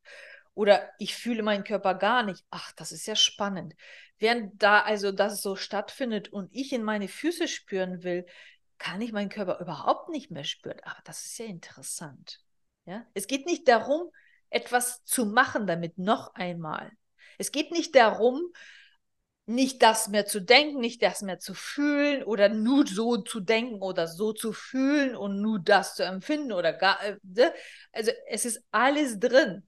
Oder 0.55 0.89
ich 0.97 1.15
fühle 1.15 1.43
meinen 1.43 1.63
Körper 1.63 1.93
gar 1.93 2.23
nicht. 2.23 2.43
Ach, 2.49 2.71
das 2.71 2.91
ist 2.91 3.05
ja 3.05 3.15
spannend. 3.15 3.75
Während 4.17 4.61
da 4.61 4.81
also 4.81 5.11
das 5.11 5.43
so 5.43 5.55
stattfindet 5.55 6.29
und 6.29 6.49
ich 6.51 6.73
in 6.73 6.81
meine 6.81 7.07
Füße 7.07 7.47
spüren 7.47 8.01
will, 8.01 8.25
kann 8.79 8.99
ich 8.99 9.11
meinen 9.11 9.29
Körper 9.29 9.59
überhaupt 9.59 10.09
nicht 10.09 10.31
mehr 10.31 10.45
spüren. 10.45 10.79
Aber 10.81 10.99
das 11.03 11.25
ist 11.25 11.37
ja 11.37 11.45
interessant. 11.45 12.43
Ja? 12.85 13.05
Es 13.13 13.27
geht 13.27 13.45
nicht 13.45 13.67
darum, 13.67 14.09
etwas 14.49 15.03
zu 15.03 15.27
machen 15.27 15.67
damit 15.67 15.99
noch 15.99 16.33
einmal. 16.33 16.91
Es 17.37 17.51
geht 17.51 17.71
nicht 17.71 17.95
darum, 17.95 18.51
nicht 19.51 19.81
das 19.81 20.07
mehr 20.07 20.25
zu 20.25 20.41
denken, 20.41 20.79
nicht 20.79 21.01
das 21.01 21.21
mehr 21.21 21.39
zu 21.39 21.53
fühlen 21.53 22.23
oder 22.23 22.49
nur 22.49 22.87
so 22.87 23.17
zu 23.17 23.39
denken 23.39 23.81
oder 23.81 24.07
so 24.07 24.33
zu 24.33 24.53
fühlen 24.53 25.15
und 25.15 25.41
nur 25.41 25.59
das 25.59 25.95
zu 25.95 26.03
empfinden 26.03 26.51
oder 26.51 26.73
gar. 26.73 27.01
Äh, 27.03 27.17
ne? 27.23 27.53
Also 27.91 28.11
es 28.27 28.45
ist 28.45 28.63
alles 28.71 29.19
drin. 29.19 29.67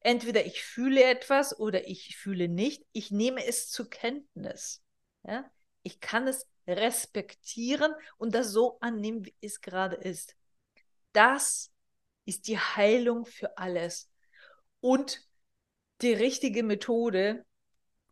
Entweder 0.00 0.44
ich 0.44 0.62
fühle 0.62 1.04
etwas 1.04 1.58
oder 1.58 1.88
ich 1.88 2.16
fühle 2.16 2.48
nicht. 2.48 2.84
Ich 2.92 3.10
nehme 3.10 3.46
es 3.46 3.70
zur 3.70 3.88
Kenntnis. 3.88 4.82
Ja? 5.26 5.50
Ich 5.82 6.00
kann 6.00 6.26
es 6.28 6.46
respektieren 6.66 7.94
und 8.18 8.34
das 8.34 8.50
so 8.50 8.78
annehmen, 8.80 9.24
wie 9.24 9.34
es 9.40 9.60
gerade 9.60 9.96
ist. 9.96 10.36
Das 11.12 11.70
ist 12.24 12.48
die 12.48 12.58
Heilung 12.58 13.26
für 13.26 13.58
alles. 13.58 14.10
Und 14.80 15.26
die 16.00 16.12
richtige 16.12 16.62
Methode, 16.62 17.44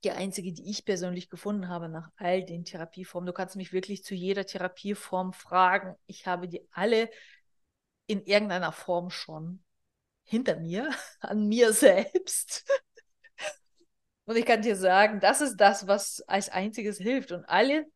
die 0.04 0.10
einzige, 0.10 0.52
die 0.52 0.68
ich 0.68 0.84
persönlich 0.84 1.30
gefunden 1.30 1.68
habe 1.68 1.88
nach 1.88 2.10
all 2.16 2.44
den 2.44 2.64
Therapieformen. 2.64 3.26
Du 3.26 3.32
kannst 3.32 3.56
mich 3.56 3.72
wirklich 3.72 4.04
zu 4.04 4.14
jeder 4.14 4.44
Therapieform 4.44 5.32
fragen. 5.32 5.96
Ich 6.06 6.26
habe 6.26 6.48
die 6.48 6.66
alle 6.72 7.08
in 8.06 8.22
irgendeiner 8.24 8.72
Form 8.72 9.10
schon 9.10 9.62
hinter 10.24 10.56
mir, 10.56 10.90
an 11.20 11.46
mir 11.46 11.72
selbst. 11.72 12.68
Und 14.24 14.36
ich 14.36 14.46
kann 14.46 14.62
dir 14.62 14.76
sagen, 14.76 15.20
das 15.20 15.40
ist 15.40 15.56
das, 15.56 15.86
was 15.86 16.20
als 16.22 16.48
einziges 16.48 16.98
hilft. 16.98 17.32
Und 17.32 17.44
alle, 17.44 17.86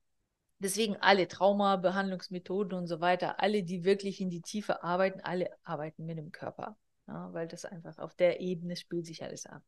deswegen 0.59 0.97
alle 0.97 1.29
Trauma-Behandlungsmethoden 1.29 2.77
und 2.77 2.87
so 2.89 3.01
weiter, 3.01 3.41
alle, 3.41 3.63
die 3.63 3.85
wirklich 3.85 4.21
in 4.21 4.31
die 4.31 4.43
Tiefe 4.43 4.83
arbeiten, 4.83 5.21
alle 5.21 5.51
arbeiten 5.63 6.05
mit 6.05 6.19
dem 6.19 6.33
Körper. 6.33 6.77
Ja, 7.07 7.33
weil 7.33 7.47
das 7.47 7.65
einfach 7.65 7.99
auf 7.99 8.17
der 8.17 8.41
Ebene 8.41 8.75
spielt 8.75 9.07
sich 9.07 9.23
alles 9.23 9.47
ab 9.47 9.63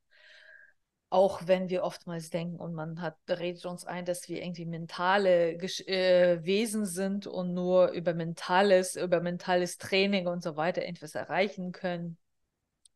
auch 1.11 1.47
wenn 1.47 1.71
wir 1.71 1.85
oftmals 1.85 2.31
denken 2.31 2.57
und 2.57 2.75
man 2.75 3.01
hat, 3.01 3.16
redet 3.29 3.64
uns 3.64 3.85
ein, 3.85 4.05
dass 4.05 4.29
wir 4.29 4.42
irgendwie 4.42 4.66
mentale 4.66 5.53
äh, 5.53 6.44
Wesen 6.44 6.85
sind 6.85 7.27
und 7.27 7.55
nur 7.55 7.88
über 7.92 8.12
mentales, 8.12 8.94
über 8.94 9.21
mentales 9.21 9.79
Training 9.79 10.27
und 10.27 10.42
so 10.42 10.57
weiter 10.57 10.83
etwas 10.83 11.14
erreichen 11.14 11.73
können. 11.73 12.18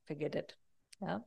Forget 0.05 0.35
it. 0.35 0.59
Ja. 1.01 1.25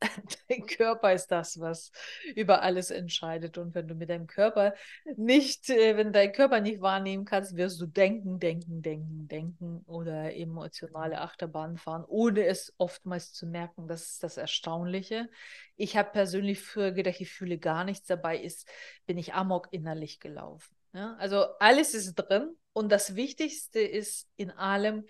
Dein 0.48 0.66
Körper 0.66 1.12
ist 1.12 1.28
das, 1.28 1.58
was 1.60 1.90
über 2.36 2.62
alles 2.62 2.90
entscheidet. 2.90 3.58
Und 3.58 3.74
wenn 3.74 3.88
du 3.88 3.94
mit 3.94 4.10
deinem 4.10 4.26
Körper 4.26 4.74
nicht, 5.16 5.70
äh, 5.70 5.96
wenn 5.96 6.12
dein 6.12 6.32
Körper 6.32 6.60
nicht 6.60 6.80
wahrnehmen 6.80 7.24
kannst, 7.24 7.56
wirst 7.56 7.80
du 7.80 7.86
denken, 7.86 8.38
denken, 8.38 8.82
denken, 8.82 9.28
denken 9.28 9.82
oder 9.86 10.34
emotionale 10.34 11.20
Achterbahn 11.20 11.76
fahren, 11.78 12.04
ohne 12.06 12.46
es 12.46 12.74
oftmals 12.78 13.32
zu 13.32 13.46
merken. 13.46 13.88
Das 13.88 14.10
ist 14.10 14.22
das 14.22 14.36
Erstaunliche. 14.36 15.28
Ich 15.76 15.96
habe 15.96 16.10
persönlich 16.10 16.60
früher 16.60 16.92
gedacht, 16.92 17.20
ich 17.20 17.32
fühle 17.32 17.58
gar 17.58 17.84
nichts 17.84 18.06
dabei, 18.06 18.38
ist, 18.38 18.68
bin 19.06 19.18
ich 19.18 19.34
amok 19.34 19.68
innerlich 19.72 20.20
gelaufen. 20.20 20.74
Ja? 20.92 21.16
Also 21.18 21.44
alles 21.58 21.94
ist 21.94 22.14
drin. 22.14 22.56
Und 22.72 22.92
das 22.92 23.16
Wichtigste 23.16 23.80
ist 23.80 24.28
in 24.36 24.52
allem, 24.52 25.04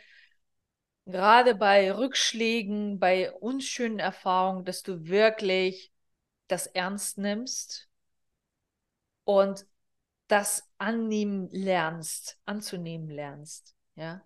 gerade 1.08 1.54
bei 1.54 1.90
Rückschlägen, 1.90 2.98
bei 2.98 3.32
unschönen 3.32 3.98
Erfahrungen, 3.98 4.64
dass 4.64 4.82
du 4.82 5.06
wirklich 5.06 5.92
das 6.48 6.66
ernst 6.66 7.18
nimmst 7.18 7.88
und 9.24 9.66
das 10.28 10.68
annehmen 10.76 11.48
lernst, 11.50 12.38
anzunehmen 12.44 13.08
lernst, 13.08 13.74
ja. 13.96 14.22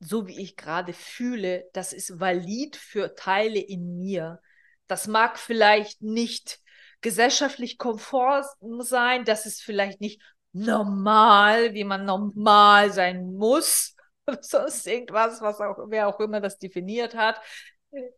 So 0.00 0.28
wie 0.28 0.40
ich 0.40 0.56
gerade 0.56 0.92
fühle, 0.92 1.68
das 1.72 1.92
ist 1.92 2.20
valid 2.20 2.76
für 2.76 3.16
Teile 3.16 3.58
in 3.58 3.98
mir. 3.98 4.40
Das 4.86 5.08
mag 5.08 5.38
vielleicht 5.38 6.02
nicht 6.02 6.60
gesellschaftlich 7.00 7.78
komfort 7.78 8.44
sein, 8.80 9.24
das 9.24 9.44
ist 9.46 9.60
vielleicht 9.60 10.00
nicht 10.00 10.22
normal, 10.52 11.74
wie 11.74 11.84
man 11.84 12.04
normal 12.04 12.92
sein 12.92 13.34
muss, 13.34 13.96
sonst 14.42 14.86
irgendwas, 14.86 15.40
was 15.40 15.60
auch, 15.60 15.78
wer 15.88 16.08
auch 16.08 16.20
immer 16.20 16.40
das 16.40 16.58
definiert 16.58 17.14
hat, 17.14 17.40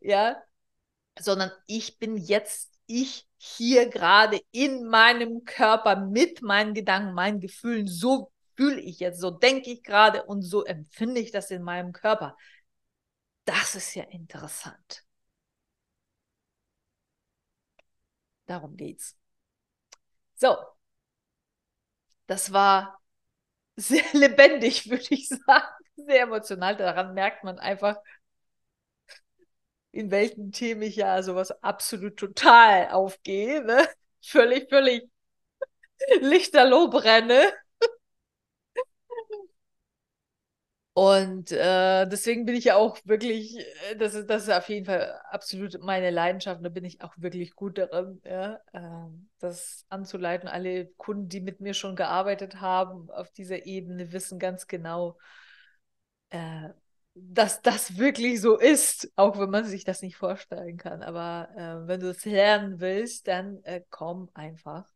ja, 0.01 0.37
sondern 1.19 1.51
ich 1.67 1.99
bin 1.99 2.17
jetzt 2.17 2.71
ich 2.87 3.27
hier 3.37 3.89
gerade 3.89 4.41
in 4.51 4.85
meinem 4.87 5.45
Körper 5.45 5.95
mit 5.95 6.41
meinen 6.41 6.73
Gedanken, 6.73 7.13
meinen 7.13 7.39
Gefühlen, 7.39 7.87
so 7.87 8.31
fühle 8.55 8.81
ich 8.81 8.99
jetzt, 8.99 9.19
so 9.21 9.31
denke 9.31 9.71
ich 9.71 9.83
gerade 9.83 10.23
und 10.25 10.41
so 10.43 10.65
empfinde 10.65 11.21
ich 11.21 11.31
das 11.31 11.51
in 11.51 11.63
meinem 11.63 11.93
Körper. 11.93 12.37
Das 13.45 13.75
ist 13.75 13.93
ja 13.95 14.03
interessant. 14.05 15.05
Darum 18.45 18.75
geht's. 18.77 19.15
So, 20.35 20.57
das 22.27 22.51
war 22.53 22.99
sehr 23.77 24.03
lebendig, 24.13 24.89
würde 24.89 25.05
ich 25.11 25.27
sagen 25.29 25.80
sehr 26.05 26.23
emotional. 26.23 26.75
Daran 26.77 27.13
merkt 27.13 27.43
man 27.43 27.59
einfach, 27.59 27.97
in 29.91 30.11
welchen 30.11 30.51
Themen 30.51 30.81
ich 30.83 30.95
ja 30.97 31.21
sowas 31.23 31.51
absolut 31.63 32.17
total 32.17 32.89
aufgehe. 32.89 33.63
Ne? 33.65 33.87
Völlig, 34.21 34.69
völlig 34.69 35.09
lichterloh 36.21 36.89
brenne. 36.89 37.51
Und 40.93 41.53
äh, 41.53 42.05
deswegen 42.07 42.45
bin 42.45 42.55
ich 42.55 42.65
ja 42.65 42.75
auch 42.75 42.97
wirklich, 43.05 43.57
äh, 43.89 43.95
das 43.97 44.13
ist, 44.13 44.29
das 44.29 44.43
ist 44.43 44.49
auf 44.53 44.67
jeden 44.67 44.85
Fall 44.85 45.17
absolut 45.29 45.79
meine 45.81 46.09
Leidenschaft. 46.11 46.63
Da 46.65 46.67
bin 46.69 46.83
ich 46.83 47.01
auch 47.01 47.13
wirklich 47.17 47.55
gut 47.55 47.77
darin, 47.77 48.21
ja, 48.25 48.55
äh, 48.73 49.09
das 49.39 49.85
anzuleiten. 49.89 50.49
Alle 50.49 50.87
Kunden, 50.97 51.29
die 51.29 51.39
mit 51.39 51.61
mir 51.61 51.73
schon 51.73 51.95
gearbeitet 51.95 52.59
haben 52.59 53.09
auf 53.09 53.31
dieser 53.31 53.65
Ebene, 53.65 54.11
wissen 54.11 54.37
ganz 54.37 54.67
genau, 54.67 55.17
äh, 56.31 56.69
dass 57.13 57.61
das 57.61 57.97
wirklich 57.97 58.41
so 58.41 58.57
ist, 58.57 59.11
auch 59.15 59.37
wenn 59.37 59.49
man 59.49 59.65
sich 59.65 59.83
das 59.83 60.01
nicht 60.01 60.15
vorstellen 60.15 60.77
kann. 60.77 61.03
Aber 61.03 61.49
äh, 61.55 61.87
wenn 61.87 61.99
du 61.99 62.09
es 62.09 62.25
lernen 62.25 62.79
willst, 62.79 63.27
dann 63.27 63.63
äh, 63.63 63.81
komm 63.89 64.29
einfach 64.33 64.89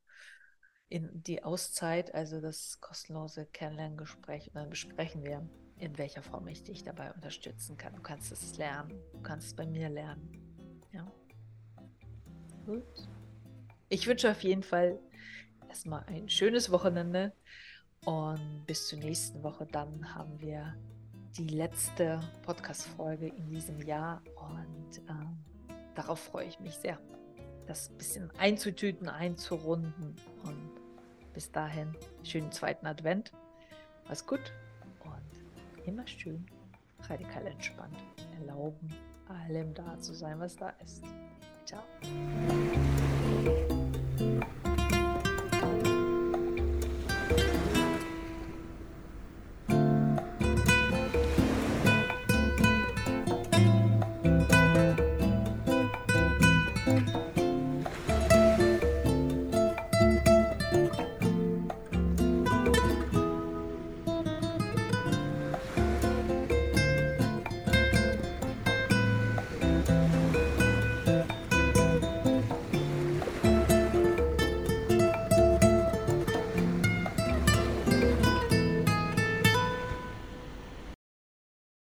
in 0.88 1.10
die 1.24 1.44
Auszeit, 1.44 2.14
also 2.14 2.40
das 2.40 2.80
kostenlose 2.80 3.46
Kennenlerngespräch, 3.48 4.48
und 4.48 4.56
dann 4.56 4.70
besprechen 4.70 5.24
wir, 5.24 5.48
in 5.78 5.98
welcher 5.98 6.22
Form 6.22 6.48
ich 6.48 6.64
dich 6.64 6.84
dabei 6.84 7.12
unterstützen 7.12 7.76
kann. 7.76 7.96
Du 7.96 8.02
kannst 8.02 8.32
es 8.32 8.58
lernen, 8.58 8.94
du 9.12 9.22
kannst 9.22 9.48
es 9.48 9.54
bei 9.56 9.66
mir 9.66 9.90
lernen. 9.90 10.80
Ja. 10.94 11.12
Gut. 12.66 12.84
Ich 13.90 14.08
wünsche 14.08 14.32
auf 14.32 14.42
jeden 14.42 14.64
Fall 14.64 15.00
erstmal 15.68 16.06
ein 16.06 16.30
schönes 16.30 16.72
Wochenende 16.72 17.34
und 18.06 18.64
bis 18.66 18.88
zur 18.88 19.00
nächsten 19.00 19.44
Woche. 19.44 19.68
Dann 19.70 20.16
haben 20.16 20.40
wir 20.40 20.76
die 21.38 21.48
letzte 21.50 22.22
Podcast-Folge 22.44 23.28
in 23.28 23.50
diesem 23.50 23.82
Jahr 23.82 24.22
und 24.36 24.98
äh, 25.00 25.74
darauf 25.94 26.20
freue 26.20 26.46
ich 26.48 26.60
mich 26.60 26.76
sehr, 26.76 26.98
das 27.68 27.90
bisschen 27.90 28.32
einzutüten, 28.38 29.10
einzurunden 29.10 30.16
und 30.44 30.72
bis 31.34 31.52
dahin 31.52 31.94
schönen 32.24 32.52
zweiten 32.52 32.86
Advent. 32.88 33.34
Mach's 34.08 34.26
gut 34.26 34.54
und 35.04 35.88
immer 35.88 36.08
schön 36.08 36.46
radikal 37.10 37.46
entspannt. 37.48 37.98
Erlauben, 38.40 38.94
allem 39.28 39.74
da 39.74 40.00
zu 40.00 40.14
sein, 40.14 40.40
was 40.40 40.56
da 40.56 40.70
ist. 40.84 41.04
Ciao. 41.66 41.84